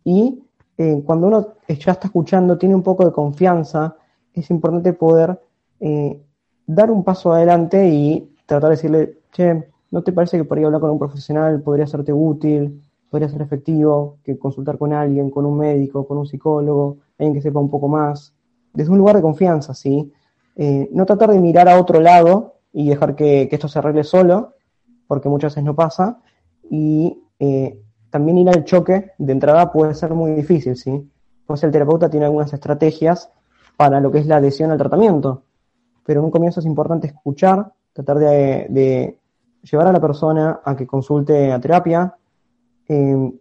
y 0.03 0.43
eh, 0.77 1.03
cuando 1.05 1.27
uno 1.27 1.47
ya 1.67 1.91
está 1.91 2.07
escuchando, 2.07 2.57
tiene 2.57 2.73
un 2.73 2.83
poco 2.83 3.05
de 3.05 3.11
confianza, 3.11 3.97
es 4.33 4.49
importante 4.49 4.93
poder 4.93 5.37
eh, 5.81 6.21
dar 6.65 6.89
un 6.89 7.03
paso 7.03 7.33
adelante 7.33 7.89
y 7.89 8.33
tratar 8.45 8.69
de 8.69 8.75
decirle, 8.75 9.17
che, 9.33 9.69
¿no 9.91 10.01
te 10.03 10.13
parece 10.13 10.37
que 10.37 10.45
por 10.45 10.57
ahí 10.57 10.63
hablar 10.63 10.79
con 10.79 10.91
un 10.91 10.99
profesional 10.99 11.61
podría 11.61 11.85
serte 11.85 12.13
útil, 12.13 12.81
podría 13.09 13.27
ser 13.27 13.41
efectivo, 13.41 14.19
que 14.23 14.39
consultar 14.39 14.77
con 14.77 14.93
alguien, 14.93 15.29
con 15.29 15.45
un 15.45 15.57
médico, 15.57 16.07
con 16.07 16.17
un 16.17 16.25
psicólogo, 16.25 16.97
alguien 17.17 17.33
que 17.33 17.41
sepa 17.41 17.59
un 17.59 17.69
poco 17.69 17.89
más? 17.89 18.33
Desde 18.73 18.91
un 18.91 18.99
lugar 18.99 19.17
de 19.17 19.21
confianza, 19.21 19.73
¿sí? 19.73 20.11
Eh, 20.61 20.89
no 20.91 21.05
tratar 21.05 21.31
de 21.31 21.39
mirar 21.39 21.69
a 21.69 21.79
otro 21.79 22.01
lado 22.01 22.55
y 22.73 22.89
dejar 22.89 23.15
que, 23.15 23.47
esto 23.49 23.69
se 23.69 23.79
arregle 23.79 24.03
solo, 24.03 24.55
porque 25.07 25.29
muchas 25.29 25.53
veces 25.53 25.63
no 25.63 25.73
pasa, 25.73 26.19
y 26.69 27.23
eh, 27.39 27.81
también 28.09 28.39
ir 28.39 28.49
al 28.49 28.65
choque 28.65 29.11
de 29.17 29.31
entrada 29.31 29.71
puede 29.71 29.93
ser 29.93 30.13
muy 30.13 30.31
difícil, 30.31 30.75
¿sí? 30.75 31.09
Pues 31.45 31.63
el 31.63 31.71
terapeuta 31.71 32.09
tiene 32.09 32.25
algunas 32.25 32.51
estrategias 32.51 33.31
para 33.77 34.01
lo 34.01 34.11
que 34.11 34.17
es 34.17 34.25
la 34.25 34.35
adhesión 34.35 34.69
al 34.69 34.77
tratamiento, 34.77 35.43
pero 36.05 36.19
en 36.19 36.25
un 36.25 36.31
comienzo 36.31 36.59
es 36.59 36.65
importante 36.65 37.07
escuchar, 37.07 37.71
tratar 37.93 38.19
de, 38.19 39.17
llevar 39.63 39.87
a 39.87 39.93
la 39.93 40.01
persona 40.01 40.59
a 40.65 40.75
que 40.75 40.85
consulte 40.85 41.53
a 41.53 41.61
terapia, 41.61 42.17
eh, 42.89 43.31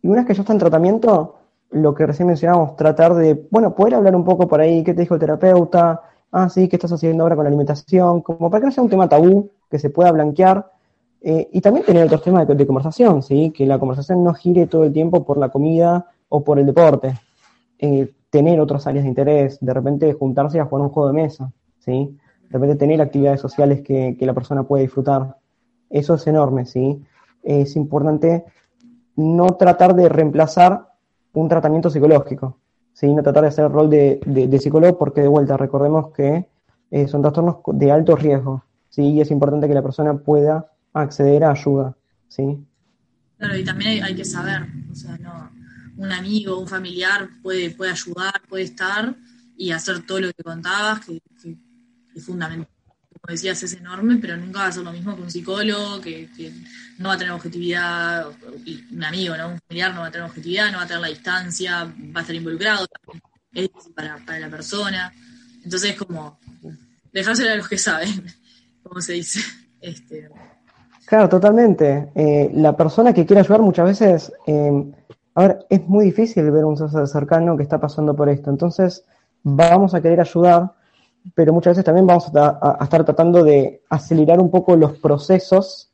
y 0.00 0.08
una 0.08 0.20
vez 0.20 0.26
que 0.26 0.32
ya 0.34 0.40
está 0.40 0.54
en 0.54 0.60
tratamiento, 0.60 1.40
lo 1.72 1.94
que 1.94 2.06
recién 2.06 2.26
mencionamos, 2.26 2.74
tratar 2.74 3.12
de, 3.12 3.46
bueno, 3.50 3.74
poder 3.74 3.96
hablar 3.96 4.16
un 4.16 4.24
poco 4.24 4.48
por 4.48 4.62
ahí, 4.62 4.82
qué 4.82 4.94
te 4.94 5.02
dijo 5.02 5.12
el 5.12 5.20
terapeuta, 5.20 6.04
ah, 6.32 6.48
sí, 6.48 6.68
¿qué 6.68 6.76
estás 6.76 6.92
haciendo 6.92 7.22
ahora 7.22 7.36
con 7.36 7.44
la 7.44 7.48
alimentación? 7.48 8.22
Como 8.22 8.50
para 8.50 8.60
que 8.60 8.66
no 8.66 8.72
sea 8.72 8.84
un 8.84 8.90
tema 8.90 9.08
tabú, 9.08 9.50
que 9.70 9.78
se 9.78 9.90
pueda 9.90 10.12
blanquear. 10.12 10.70
Eh, 11.20 11.48
y 11.52 11.60
también 11.60 11.84
tener 11.84 12.04
otros 12.06 12.22
temas 12.22 12.46
de, 12.46 12.66
conversación, 12.66 13.22
¿sí? 13.22 13.50
Que 13.50 13.66
la 13.66 13.78
conversación 13.78 14.22
no 14.22 14.34
gire 14.34 14.66
todo 14.66 14.84
el 14.84 14.92
tiempo 14.92 15.24
por 15.24 15.38
la 15.38 15.48
comida 15.48 16.06
o 16.28 16.44
por 16.44 16.58
el 16.58 16.66
deporte. 16.66 17.14
Eh, 17.78 18.12
tener 18.30 18.60
otras 18.60 18.86
áreas 18.86 19.04
de 19.04 19.08
interés, 19.08 19.58
de 19.60 19.74
repente 19.74 20.12
juntarse 20.12 20.60
a 20.60 20.66
jugar 20.66 20.82
un 20.84 20.90
juego 20.90 21.08
de 21.08 21.14
mesa, 21.14 21.50
¿sí? 21.78 22.16
De 22.48 22.52
repente 22.52 22.76
tener 22.76 23.00
actividades 23.00 23.40
sociales 23.40 23.82
que, 23.82 24.16
que 24.18 24.26
la 24.26 24.34
persona 24.34 24.62
puede 24.62 24.84
disfrutar. 24.84 25.36
Eso 25.90 26.14
es 26.14 26.26
enorme, 26.26 26.66
¿sí? 26.66 27.02
Es 27.42 27.74
importante 27.76 28.44
no 29.16 29.48
tratar 29.56 29.94
de 29.94 30.08
reemplazar 30.08 30.88
un 31.32 31.48
tratamiento 31.48 31.90
psicológico, 31.90 32.58
¿sí? 32.98 33.14
no 33.14 33.22
tratar 33.22 33.42
de 33.42 33.48
hacer 33.48 33.64
el 33.66 33.72
rol 33.72 33.88
de, 33.88 34.58
psicólogo 34.60 34.98
porque 34.98 35.20
de 35.20 35.28
vuelta 35.28 35.56
recordemos 35.56 36.12
que 36.12 36.48
eh, 36.90 37.06
son 37.06 37.22
trastornos 37.22 37.58
de 37.74 37.92
alto 37.92 38.16
riesgo 38.16 38.64
¿sí? 38.88 39.02
y 39.02 39.20
es 39.20 39.30
importante 39.30 39.68
que 39.68 39.74
la 39.74 39.82
persona 39.82 40.18
pueda 40.18 40.72
acceder 40.92 41.44
a 41.44 41.52
ayuda. 41.52 41.96
¿sí? 42.26 42.58
Claro, 43.36 43.56
y 43.56 43.64
también 43.64 44.02
hay, 44.02 44.16
que 44.16 44.24
saber, 44.24 44.62
o 44.90 44.94
sea, 44.96 45.16
no, 45.18 45.48
un 45.96 46.10
amigo, 46.10 46.58
un 46.58 46.66
familiar 46.66 47.28
puede, 47.40 47.70
puede 47.70 47.92
ayudar, 47.92 48.42
puede 48.48 48.64
estar 48.64 49.14
y 49.56 49.70
hacer 49.70 50.04
todo 50.04 50.18
lo 50.20 50.32
que 50.32 50.42
contabas, 50.42 51.06
que 51.06 51.20
es 52.16 52.24
fundamental 52.24 52.77
decías, 53.32 53.62
es 53.62 53.74
enorme, 53.74 54.16
pero 54.16 54.36
nunca 54.36 54.60
va 54.60 54.66
a 54.66 54.72
ser 54.72 54.82
lo 54.82 54.92
mismo 54.92 55.14
que 55.14 55.22
un 55.22 55.30
psicólogo, 55.30 56.00
que, 56.00 56.28
no 56.98 57.08
va 57.08 57.14
a 57.14 57.18
tener 57.18 57.32
objetividad, 57.32 58.26
un 58.92 59.04
amigo, 59.04 59.36
¿no? 59.36 59.50
un 59.50 59.58
familiar 59.68 59.94
no 59.94 60.00
va 60.00 60.06
a 60.06 60.10
tener 60.10 60.26
objetividad, 60.26 60.72
no 60.72 60.78
va 60.78 60.84
a 60.84 60.86
tener 60.86 61.02
la 61.02 61.08
distancia, 61.08 61.84
va 61.84 62.18
a 62.18 62.20
estar 62.20 62.34
involucrado, 62.34 62.86
es 63.52 63.62
difícil 63.62 63.92
para, 63.94 64.38
la 64.38 64.48
persona. 64.48 65.12
Entonces, 65.62 65.96
como 65.96 66.38
dejárselo 67.12 67.52
a 67.52 67.56
los 67.56 67.68
que 67.68 67.78
saben, 67.78 68.26
como 68.82 69.00
se 69.00 69.14
dice. 69.14 69.40
Este... 69.80 70.28
Claro, 71.06 71.28
totalmente. 71.28 72.10
Eh, 72.14 72.50
la 72.54 72.76
persona 72.76 73.14
que 73.14 73.24
quiere 73.24 73.40
ayudar 73.40 73.62
muchas 73.62 73.86
veces, 73.86 74.32
eh, 74.46 74.92
a 75.34 75.40
ver, 75.40 75.66
es 75.70 75.86
muy 75.86 76.06
difícil 76.06 76.50
ver 76.50 76.64
un 76.64 76.76
ser 76.76 77.06
cercano 77.06 77.56
que 77.56 77.62
está 77.62 77.80
pasando 77.80 78.14
por 78.14 78.28
esto. 78.28 78.50
Entonces, 78.50 79.04
vamos 79.42 79.94
a 79.94 80.02
querer 80.02 80.20
ayudar, 80.20 80.72
pero 81.34 81.52
muchas 81.52 81.72
veces 81.72 81.84
también 81.84 82.06
vamos 82.06 82.30
a, 82.34 82.78
estar 82.82 83.04
tratando 83.04 83.44
de 83.44 83.82
acelerar 83.88 84.40
un 84.40 84.50
poco 84.50 84.76
los 84.76 84.98
procesos 84.98 85.90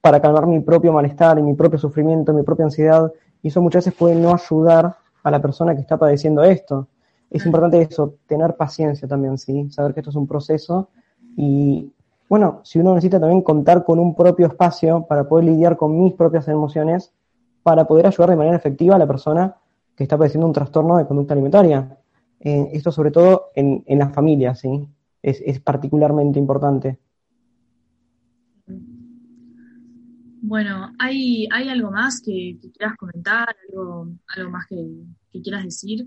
para 0.00 0.20
calmar 0.20 0.46
mi 0.46 0.60
propio 0.60 0.92
malestar, 0.92 1.38
y 1.38 1.42
mi 1.42 1.54
propio 1.54 1.78
sufrimiento, 1.78 2.32
mi 2.32 2.42
propia 2.42 2.66
ansiedad, 2.66 3.12
y 3.42 3.48
eso 3.48 3.60
muchas 3.62 3.84
veces 3.84 3.98
puede 3.98 4.14
no 4.14 4.34
ayudar 4.34 4.96
a 5.22 5.30
la 5.30 5.40
persona 5.40 5.74
que 5.74 5.80
está 5.80 5.96
padeciendo 5.96 6.42
esto. 6.44 6.88
Es 7.30 7.44
importante 7.46 7.80
eso, 7.80 8.14
tener 8.26 8.54
paciencia 8.54 9.08
también, 9.08 9.38
¿sí? 9.38 9.70
Saber 9.70 9.94
que 9.94 10.00
esto 10.00 10.10
es 10.10 10.16
un 10.16 10.26
proceso 10.26 10.88
y, 11.36 11.92
bueno, 12.28 12.60
si 12.62 12.78
uno 12.78 12.94
necesita 12.94 13.18
también 13.18 13.42
contar 13.42 13.84
con 13.84 13.98
un 13.98 14.14
propio 14.14 14.46
espacio 14.46 15.06
para 15.08 15.28
poder 15.28 15.46
lidiar 15.46 15.76
con 15.76 15.98
mis 15.98 16.12
propias 16.14 16.46
emociones, 16.48 17.12
para 17.62 17.86
poder 17.86 18.06
ayudar 18.06 18.30
de 18.30 18.36
manera 18.36 18.56
efectiva 18.56 18.96
a 18.96 18.98
la 18.98 19.06
persona 19.06 19.56
que 19.96 20.04
está 20.04 20.18
padeciendo 20.18 20.46
un 20.46 20.52
trastorno 20.52 20.96
de 20.96 21.06
conducta 21.06 21.34
alimentaria. 21.34 21.96
Eh, 22.44 22.68
esto 22.74 22.92
sobre 22.92 23.10
todo 23.10 23.50
en, 23.54 23.82
en 23.86 23.98
las 23.98 24.12
familias, 24.12 24.60
¿sí? 24.60 24.86
Es, 25.22 25.58
particularmente 25.60 26.38
importante. 26.38 26.98
Bueno, 30.42 30.92
¿hay, 30.98 31.48
¿hay 31.50 31.70
algo 31.70 31.90
más 31.90 32.20
que, 32.20 32.58
quieras 32.76 32.96
comentar? 32.98 33.48
¿Algo, 33.70 34.08
algo 34.36 34.50
más 34.50 34.66
que, 34.66 35.40
quieras 35.42 35.64
decir? 35.64 36.06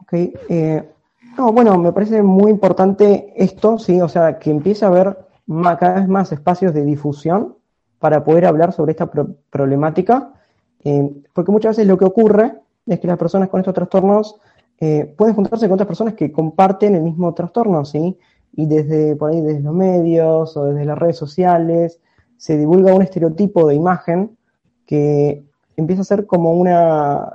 Ok. 0.00 0.12
Eh, 0.48 0.88
no, 1.36 1.52
bueno, 1.52 1.76
me 1.76 1.92
parece 1.92 2.22
muy 2.22 2.50
importante 2.50 3.34
esto, 3.36 3.78
¿sí? 3.78 4.00
O 4.00 4.08
sea, 4.08 4.38
que 4.38 4.50
empiece 4.50 4.86
a 4.86 4.88
haber 4.88 5.18
cada 5.46 6.00
vez 6.00 6.08
más 6.08 6.32
espacios 6.32 6.72
de 6.72 6.82
difusión 6.82 7.58
para 7.98 8.24
poder 8.24 8.46
hablar 8.46 8.72
sobre 8.72 8.92
esta 8.92 9.10
problemática, 9.50 10.32
eh, 10.82 11.22
porque 11.34 11.52
muchas 11.52 11.76
veces 11.76 11.86
lo 11.86 11.98
que 11.98 12.06
ocurre 12.06 12.54
es 12.86 13.00
que 13.00 13.06
las 13.06 13.18
personas 13.18 13.50
con 13.50 13.60
estos 13.60 13.74
trastornos 13.74 14.40
eh, 14.80 15.14
pueden 15.16 15.34
juntarse 15.34 15.66
con 15.66 15.74
otras 15.74 15.86
personas 15.86 16.14
que 16.14 16.32
comparten 16.32 16.94
el 16.94 17.02
mismo 17.02 17.32
trastorno, 17.32 17.84
¿sí? 17.84 18.18
Y 18.52 18.66
desde 18.66 19.16
por 19.16 19.30
ahí, 19.30 19.40
desde 19.40 19.60
los 19.60 19.74
medios 19.74 20.56
o 20.56 20.64
desde 20.66 20.84
las 20.84 20.98
redes 20.98 21.16
sociales, 21.16 22.00
se 22.36 22.58
divulga 22.58 22.94
un 22.94 23.02
estereotipo 23.02 23.68
de 23.68 23.74
imagen 23.74 24.36
que 24.86 25.44
empieza 25.76 26.02
a 26.02 26.04
ser 26.04 26.26
como 26.26 26.52
una. 26.52 27.32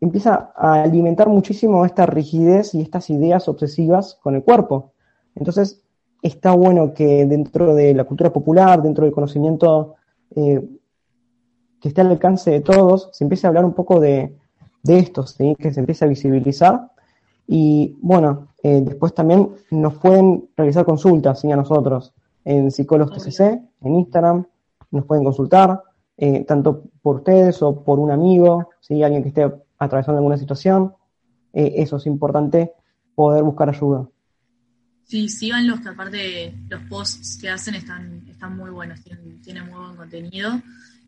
empieza 0.00 0.52
a 0.56 0.82
alimentar 0.82 1.28
muchísimo 1.28 1.84
esta 1.84 2.06
rigidez 2.06 2.74
y 2.74 2.82
estas 2.82 3.10
ideas 3.10 3.48
obsesivas 3.48 4.18
con 4.22 4.34
el 4.34 4.42
cuerpo. 4.42 4.92
Entonces, 5.34 5.82
está 6.22 6.52
bueno 6.52 6.94
que 6.94 7.26
dentro 7.26 7.74
de 7.74 7.94
la 7.94 8.04
cultura 8.04 8.32
popular, 8.32 8.82
dentro 8.82 9.04
del 9.04 9.14
conocimiento 9.14 9.94
eh, 10.34 10.68
que 11.80 11.88
esté 11.88 12.00
al 12.00 12.08
alcance 12.08 12.50
de 12.50 12.60
todos, 12.60 13.10
se 13.12 13.24
empiece 13.24 13.46
a 13.46 13.48
hablar 13.48 13.64
un 13.64 13.74
poco 13.74 14.00
de, 14.00 14.36
de 14.82 14.98
estos, 14.98 15.36
que 15.58 15.72
se 15.72 15.80
empiece 15.80 16.04
a 16.04 16.08
visibilizar. 16.08 16.90
Y 17.46 17.96
bueno, 18.00 18.48
eh, 18.62 18.80
después 18.82 19.14
también 19.14 19.50
nos 19.70 19.94
pueden 19.94 20.48
realizar 20.56 20.84
consultas 20.84 21.44
a 21.44 21.56
nosotros 21.56 22.12
en 22.44 22.70
Psicólogos 22.70 23.16
TCC, 23.16 23.40
en 23.82 23.94
Instagram, 23.94 24.46
nos 24.90 25.04
pueden 25.04 25.24
consultar, 25.24 25.82
eh, 26.16 26.44
tanto 26.44 26.84
por 27.02 27.16
ustedes 27.16 27.62
o 27.62 27.84
por 27.84 27.98
un 27.98 28.10
amigo, 28.10 28.70
¿sí? 28.80 29.02
alguien 29.02 29.22
que 29.22 29.28
esté 29.28 29.50
atravesando 29.78 30.18
alguna 30.18 30.36
situación. 30.36 30.94
Eh, 31.52 31.74
eso 31.76 31.96
es 31.96 32.06
importante, 32.06 32.72
poder 33.14 33.42
buscar 33.42 33.68
ayuda. 33.68 34.08
Sí, 35.04 35.28
síganlos, 35.28 35.80
que 35.80 35.88
aparte 35.88 36.54
los 36.68 36.82
posts 36.82 37.38
que 37.40 37.48
hacen 37.48 37.74
están, 37.74 38.26
están 38.28 38.56
muy 38.56 38.70
buenos, 38.70 39.00
tienen, 39.02 39.70
muy 39.70 39.78
buen 39.78 39.96
contenido. 39.96 40.50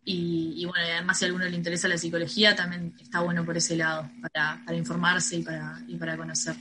Y, 0.04 0.64
bueno, 0.64 0.84
además 0.92 1.18
si 1.18 1.24
a 1.24 1.28
alguno 1.28 1.44
le 1.44 1.56
interesa 1.56 1.86
la 1.86 1.98
psicología, 1.98 2.56
también 2.56 2.94
está 3.00 3.20
bueno 3.20 3.44
por 3.44 3.56
ese 3.56 3.76
lado, 3.76 4.10
para, 4.32 4.74
informarse 4.74 5.36
y 5.36 5.42
para, 5.42 5.80
y 5.86 5.96
para 5.96 6.16
conocer. 6.16 6.56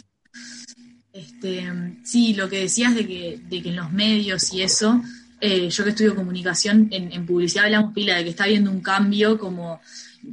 Este, 1.11 1.67
sí, 2.03 2.33
lo 2.35 2.47
que 2.47 2.61
decías 2.61 2.93
de 2.93 3.07
que, 3.07 3.41
de 3.41 3.61
que 3.61 3.69
en 3.69 3.77
los 3.77 3.91
medios 3.91 4.53
y 4.53 4.61
eso, 4.61 5.01
eh, 5.41 5.69
yo 5.69 5.83
que 5.83 5.91
estudio 5.91 6.15
comunicación, 6.15 6.89
en, 6.91 7.25
publicidad 7.25 7.65
hablamos 7.65 7.93
pila 7.93 8.17
de 8.17 8.25
que 8.25 8.29
está 8.31 8.43
habiendo 8.43 8.69
un 8.71 8.81
cambio 8.81 9.37
como 9.39 9.79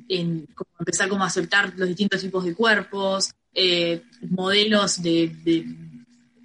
en 0.08 0.48
empezar 0.80 1.08
como 1.08 1.22
a 1.22 1.28
aceptar 1.28 1.72
los 1.76 1.88
distintos 1.88 2.20
tipos 2.20 2.44
de 2.44 2.54
cuerpos, 2.54 3.32
eh, 3.54 4.02
modelos 4.30 5.00
de, 5.00 5.64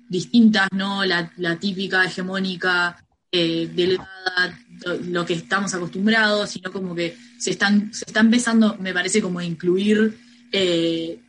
distintas, 0.07 0.67
¿no? 0.73 1.03
La, 1.05 1.57
típica 1.59 2.05
hegemónica 2.05 3.03
eh, 3.31 3.69
delgada, 3.73 4.59
lo 4.85 5.25
que 5.25 5.33
estamos 5.33 5.73
acostumbrados, 5.73 6.49
sino 6.49 6.71
como 6.71 6.95
que 6.95 7.15
se 7.37 7.51
están, 7.51 7.93
se 7.93 8.05
está 8.07 8.19
empezando, 8.19 8.77
me 8.77 8.93
parece, 8.93 9.21
como 9.21 9.39
a 9.39 9.43
incluir 9.43 10.17
eh, 10.51 11.19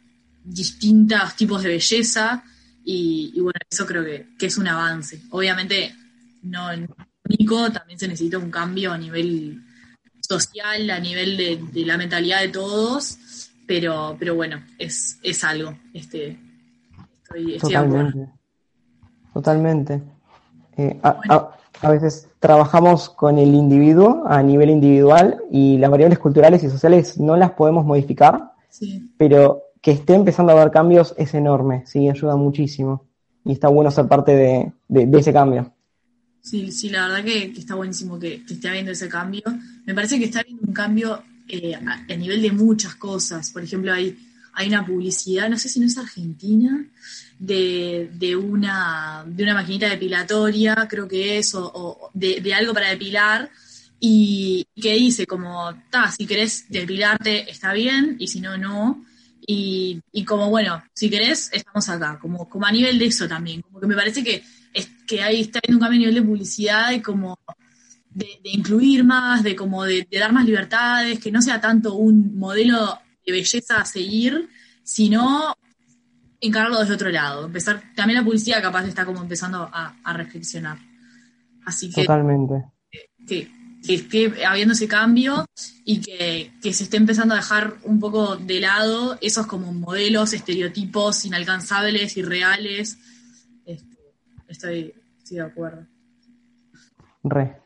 distintos 0.44 1.36
tipos 1.36 1.62
de 1.62 1.68
belleza, 1.70 2.44
y, 2.84 3.38
bueno, 3.40 3.60
eso 3.70 3.86
creo 3.86 4.04
que, 4.04 4.46
es 4.46 4.58
un 4.58 4.66
avance. 4.66 5.22
Obviamente, 5.30 5.94
no 6.42 6.68
único, 7.24 7.70
también 7.70 7.98
se 7.98 8.08
necesita 8.08 8.38
un 8.38 8.50
cambio 8.50 8.92
a 8.92 8.98
nivel 8.98 9.62
social, 10.20 10.90
a 10.90 10.98
nivel 10.98 11.36
de, 11.36 11.86
la 11.86 11.96
mentalidad 11.96 12.40
de 12.40 12.48
todos, 12.48 13.18
pero, 13.66 14.16
pero 14.18 14.34
bueno, 14.34 14.64
es, 14.78 15.18
es 15.22 15.44
algo. 15.44 15.78
Este, 15.94 16.38
Totalmente. 17.60 18.28
Totalmente. 19.32 20.02
Eh, 20.76 20.98
a, 21.02 21.56
veces 21.90 22.28
trabajamos 22.38 23.08
con 23.08 23.38
el 23.38 23.54
individuo 23.54 24.24
a 24.26 24.42
nivel 24.42 24.70
individual 24.70 25.42
y 25.50 25.78
las 25.78 25.90
variables 25.90 26.18
culturales 26.18 26.62
y 26.62 26.70
sociales 26.70 27.18
no 27.18 27.36
las 27.36 27.52
podemos 27.52 27.84
modificar, 27.84 28.52
pero 29.16 29.62
que 29.80 29.90
esté 29.90 30.14
empezando 30.14 30.52
a 30.52 30.60
haber 30.60 30.70
cambios 30.70 31.14
es 31.18 31.34
enorme, 31.34 31.82
sí, 31.86 32.08
ayuda 32.08 32.36
muchísimo. 32.36 33.06
Y 33.44 33.52
está 33.52 33.68
bueno 33.68 33.90
ser 33.90 34.06
parte 34.06 34.32
de, 34.32 34.72
ese 35.18 35.32
cambio. 35.32 35.74
Sí, 36.40 36.70
sí, 36.70 36.88
la 36.88 37.08
verdad 37.08 37.24
que, 37.24 37.44
está 37.58 37.74
buenísimo 37.74 38.18
que, 38.18 38.42
esté 38.48 38.68
habiendo 38.68 38.92
ese 38.92 39.08
cambio. 39.08 39.42
Me 39.84 39.94
parece 39.94 40.18
que 40.18 40.26
está 40.26 40.40
habiendo 40.40 40.62
un 40.64 40.72
cambio 40.72 41.22
eh, 41.48 41.74
a, 41.74 42.16
nivel 42.16 42.40
de 42.40 42.52
muchas 42.52 42.94
cosas. 42.94 43.50
Por 43.50 43.64
ejemplo, 43.64 43.92
hay, 43.92 44.16
hay 44.54 44.68
una 44.68 44.84
publicidad, 44.84 45.48
no 45.48 45.58
sé 45.58 45.68
si 45.68 45.80
no 45.80 45.86
es 45.86 45.96
argentina, 45.96 46.86
de, 47.38 48.10
de, 48.12 48.36
una, 48.36 49.24
de 49.26 49.42
una 49.42 49.54
maquinita 49.54 49.88
depilatoria, 49.88 50.86
creo 50.88 51.08
que 51.08 51.38
es, 51.38 51.54
o, 51.54 52.10
de, 52.14 52.54
algo 52.54 52.72
para 52.72 52.90
depilar, 52.90 53.50
y 53.98 54.66
que 54.80 54.94
dice 54.94 55.26
como, 55.26 55.72
ta, 55.90 56.10
si 56.10 56.26
querés 56.26 56.66
depilarte 56.68 57.50
está 57.50 57.72
bien, 57.72 58.16
y 58.18 58.28
si 58.28 58.40
no, 58.40 58.56
no. 58.58 59.04
Y, 59.44 60.00
como, 60.24 60.50
bueno, 60.50 60.82
si 60.94 61.10
querés, 61.10 61.50
estamos 61.52 61.88
acá, 61.88 62.18
como, 62.20 62.48
como 62.48 62.66
a 62.66 62.70
nivel 62.72 62.98
de 62.98 63.06
eso 63.06 63.26
también, 63.26 63.62
como 63.62 63.80
que 63.80 63.86
me 63.86 63.96
parece 63.96 64.22
que, 64.22 64.44
es, 64.72 64.88
que 65.06 65.22
ahí 65.22 65.40
está 65.40 65.58
habiendo 65.58 65.78
un 65.78 65.80
cambio 65.80 65.96
a 65.96 66.00
nivel 66.00 66.14
de 66.14 66.28
publicidad 66.28 66.92
y 66.92 67.00
como 67.00 67.38
de, 68.14 68.40
incluir 68.44 69.04
más, 69.04 69.42
de 69.42 69.56
como 69.56 69.84
de, 69.84 70.06
dar 70.10 70.32
más 70.32 70.44
libertades, 70.44 71.18
que 71.18 71.32
no 71.32 71.42
sea 71.42 71.60
tanto 71.60 71.94
un 71.94 72.36
modelo 72.38 72.98
de 73.24 73.32
belleza 73.32 73.80
a 73.80 73.84
seguir, 73.84 74.48
sino 74.82 75.56
encararlo 76.40 76.80
desde 76.80 76.94
otro 76.94 77.10
lado. 77.10 77.46
Empezar, 77.46 77.82
también 77.94 78.18
la 78.18 78.24
publicidad 78.24 78.62
capaz 78.62 78.86
está 78.86 79.04
como 79.04 79.22
empezando 79.22 79.68
a, 79.72 80.12
reflexionar. 80.12 80.78
Así 81.64 81.90
que. 81.90 82.02
Totalmente. 82.02 82.64
Que, 83.26 83.48
que 83.84 83.94
esté 83.94 84.44
habiendo 84.46 84.74
ese 84.74 84.86
cambio 84.86 85.44
y 85.84 86.00
que, 86.00 86.52
se 86.72 86.84
esté 86.84 86.96
empezando 86.96 87.34
a 87.34 87.38
dejar 87.38 87.74
un 87.84 87.98
poco 87.98 88.36
de 88.36 88.60
lado 88.60 89.18
esos 89.20 89.46
como 89.46 89.72
modelos, 89.72 90.32
estereotipos 90.32 91.24
inalcanzables, 91.24 92.16
irreales. 92.16 92.98
Este, 93.66 93.96
estoy, 94.48 94.94
estoy 95.18 95.36
de 95.36 95.42
acuerdo. 95.42 95.86
Re. 97.24 97.56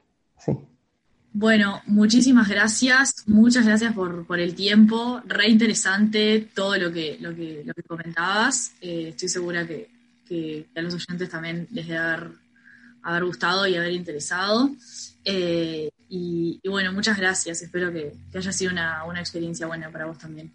Bueno, 1.38 1.82
muchísimas 1.86 2.48
gracias, 2.48 3.12
muchas 3.26 3.66
gracias 3.66 3.92
por, 3.92 4.24
por, 4.26 4.40
el 4.40 4.54
tiempo, 4.54 5.20
re 5.26 5.50
interesante 5.50 6.48
todo 6.54 6.78
lo 6.78 6.90
que, 6.90 7.18
lo 7.20 7.34
que, 7.36 7.62
lo 7.62 7.74
que 7.74 7.82
comentabas. 7.82 8.72
Eh, 8.80 9.08
estoy 9.10 9.28
segura 9.28 9.66
que, 9.66 9.86
que, 10.26 10.64
a 10.74 10.80
los 10.80 10.94
oyentes 10.94 11.28
también 11.28 11.68
les 11.72 11.88
debe 11.88 11.98
haber, 11.98 12.30
haber 13.02 13.24
gustado 13.26 13.66
y 13.66 13.74
haber 13.74 13.92
interesado. 13.92 14.70
Eh, 15.26 15.90
y, 16.08 16.58
bueno, 16.66 16.90
muchas 16.94 17.18
gracias. 17.18 17.60
Espero 17.60 17.92
que, 17.92 18.14
haya 18.34 18.52
sido 18.52 18.72
una, 18.72 19.20
experiencia 19.20 19.66
buena 19.66 19.90
para 19.90 20.06
vos 20.06 20.16
también. 20.16 20.50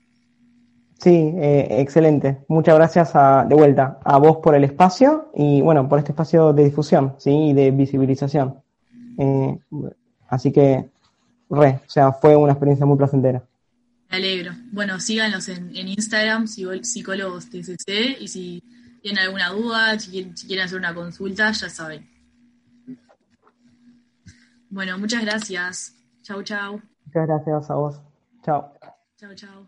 Sí, 0.97 1.31
eh, 1.35 1.67
excelente. 1.77 2.39
Muchas 2.47 2.73
gracias 2.73 3.13
de 3.47 3.53
vuelta 3.53 3.99
a 4.03 4.17
vos 4.17 4.37
por 4.37 4.55
el 4.55 4.63
espacio 4.63 5.29
y 5.35 5.61
bueno, 5.61 5.87
por 5.87 5.99
este 5.99 6.13
espacio 6.13 6.53
de 6.53 6.63
difusión 6.63 7.17
¿sí? 7.19 7.49
y 7.49 7.53
de 7.53 7.69
visibilización. 7.69 8.55
Eh, 9.19 9.59
así 10.31 10.51
que, 10.51 10.89
re, 11.49 11.81
o 11.85 11.89
sea, 11.89 12.11
fue 12.11 12.35
una 12.35 12.53
experiencia 12.53 12.85
muy 12.87 12.97
placentera. 12.97 13.43
Me 14.09 14.17
alegro. 14.17 14.53
Bueno, 14.71 14.99
síganos 14.99 15.47
en, 15.49 15.75
Instagram, 15.75 16.47
psicólogos 16.47 17.49
TCC, 17.49 18.19
y 18.19 18.27
si 18.27 18.63
tienen 19.01 19.23
alguna 19.23 19.49
duda, 19.49 19.99
si 19.99 20.33
quieren 20.47 20.65
hacer 20.65 20.79
una 20.79 20.95
consulta, 20.95 21.51
ya 21.51 21.69
saben. 21.69 22.09
Bueno, 24.69 24.97
muchas 24.97 25.23
gracias. 25.23 25.95
Chau, 26.23 26.41
chau. 26.43 26.81
Muchas 27.05 27.27
gracias 27.27 27.69
a 27.69 27.75
vos. 27.75 28.01
Chao. 28.43 28.73
Chao, 29.17 29.35
chao. 29.35 29.67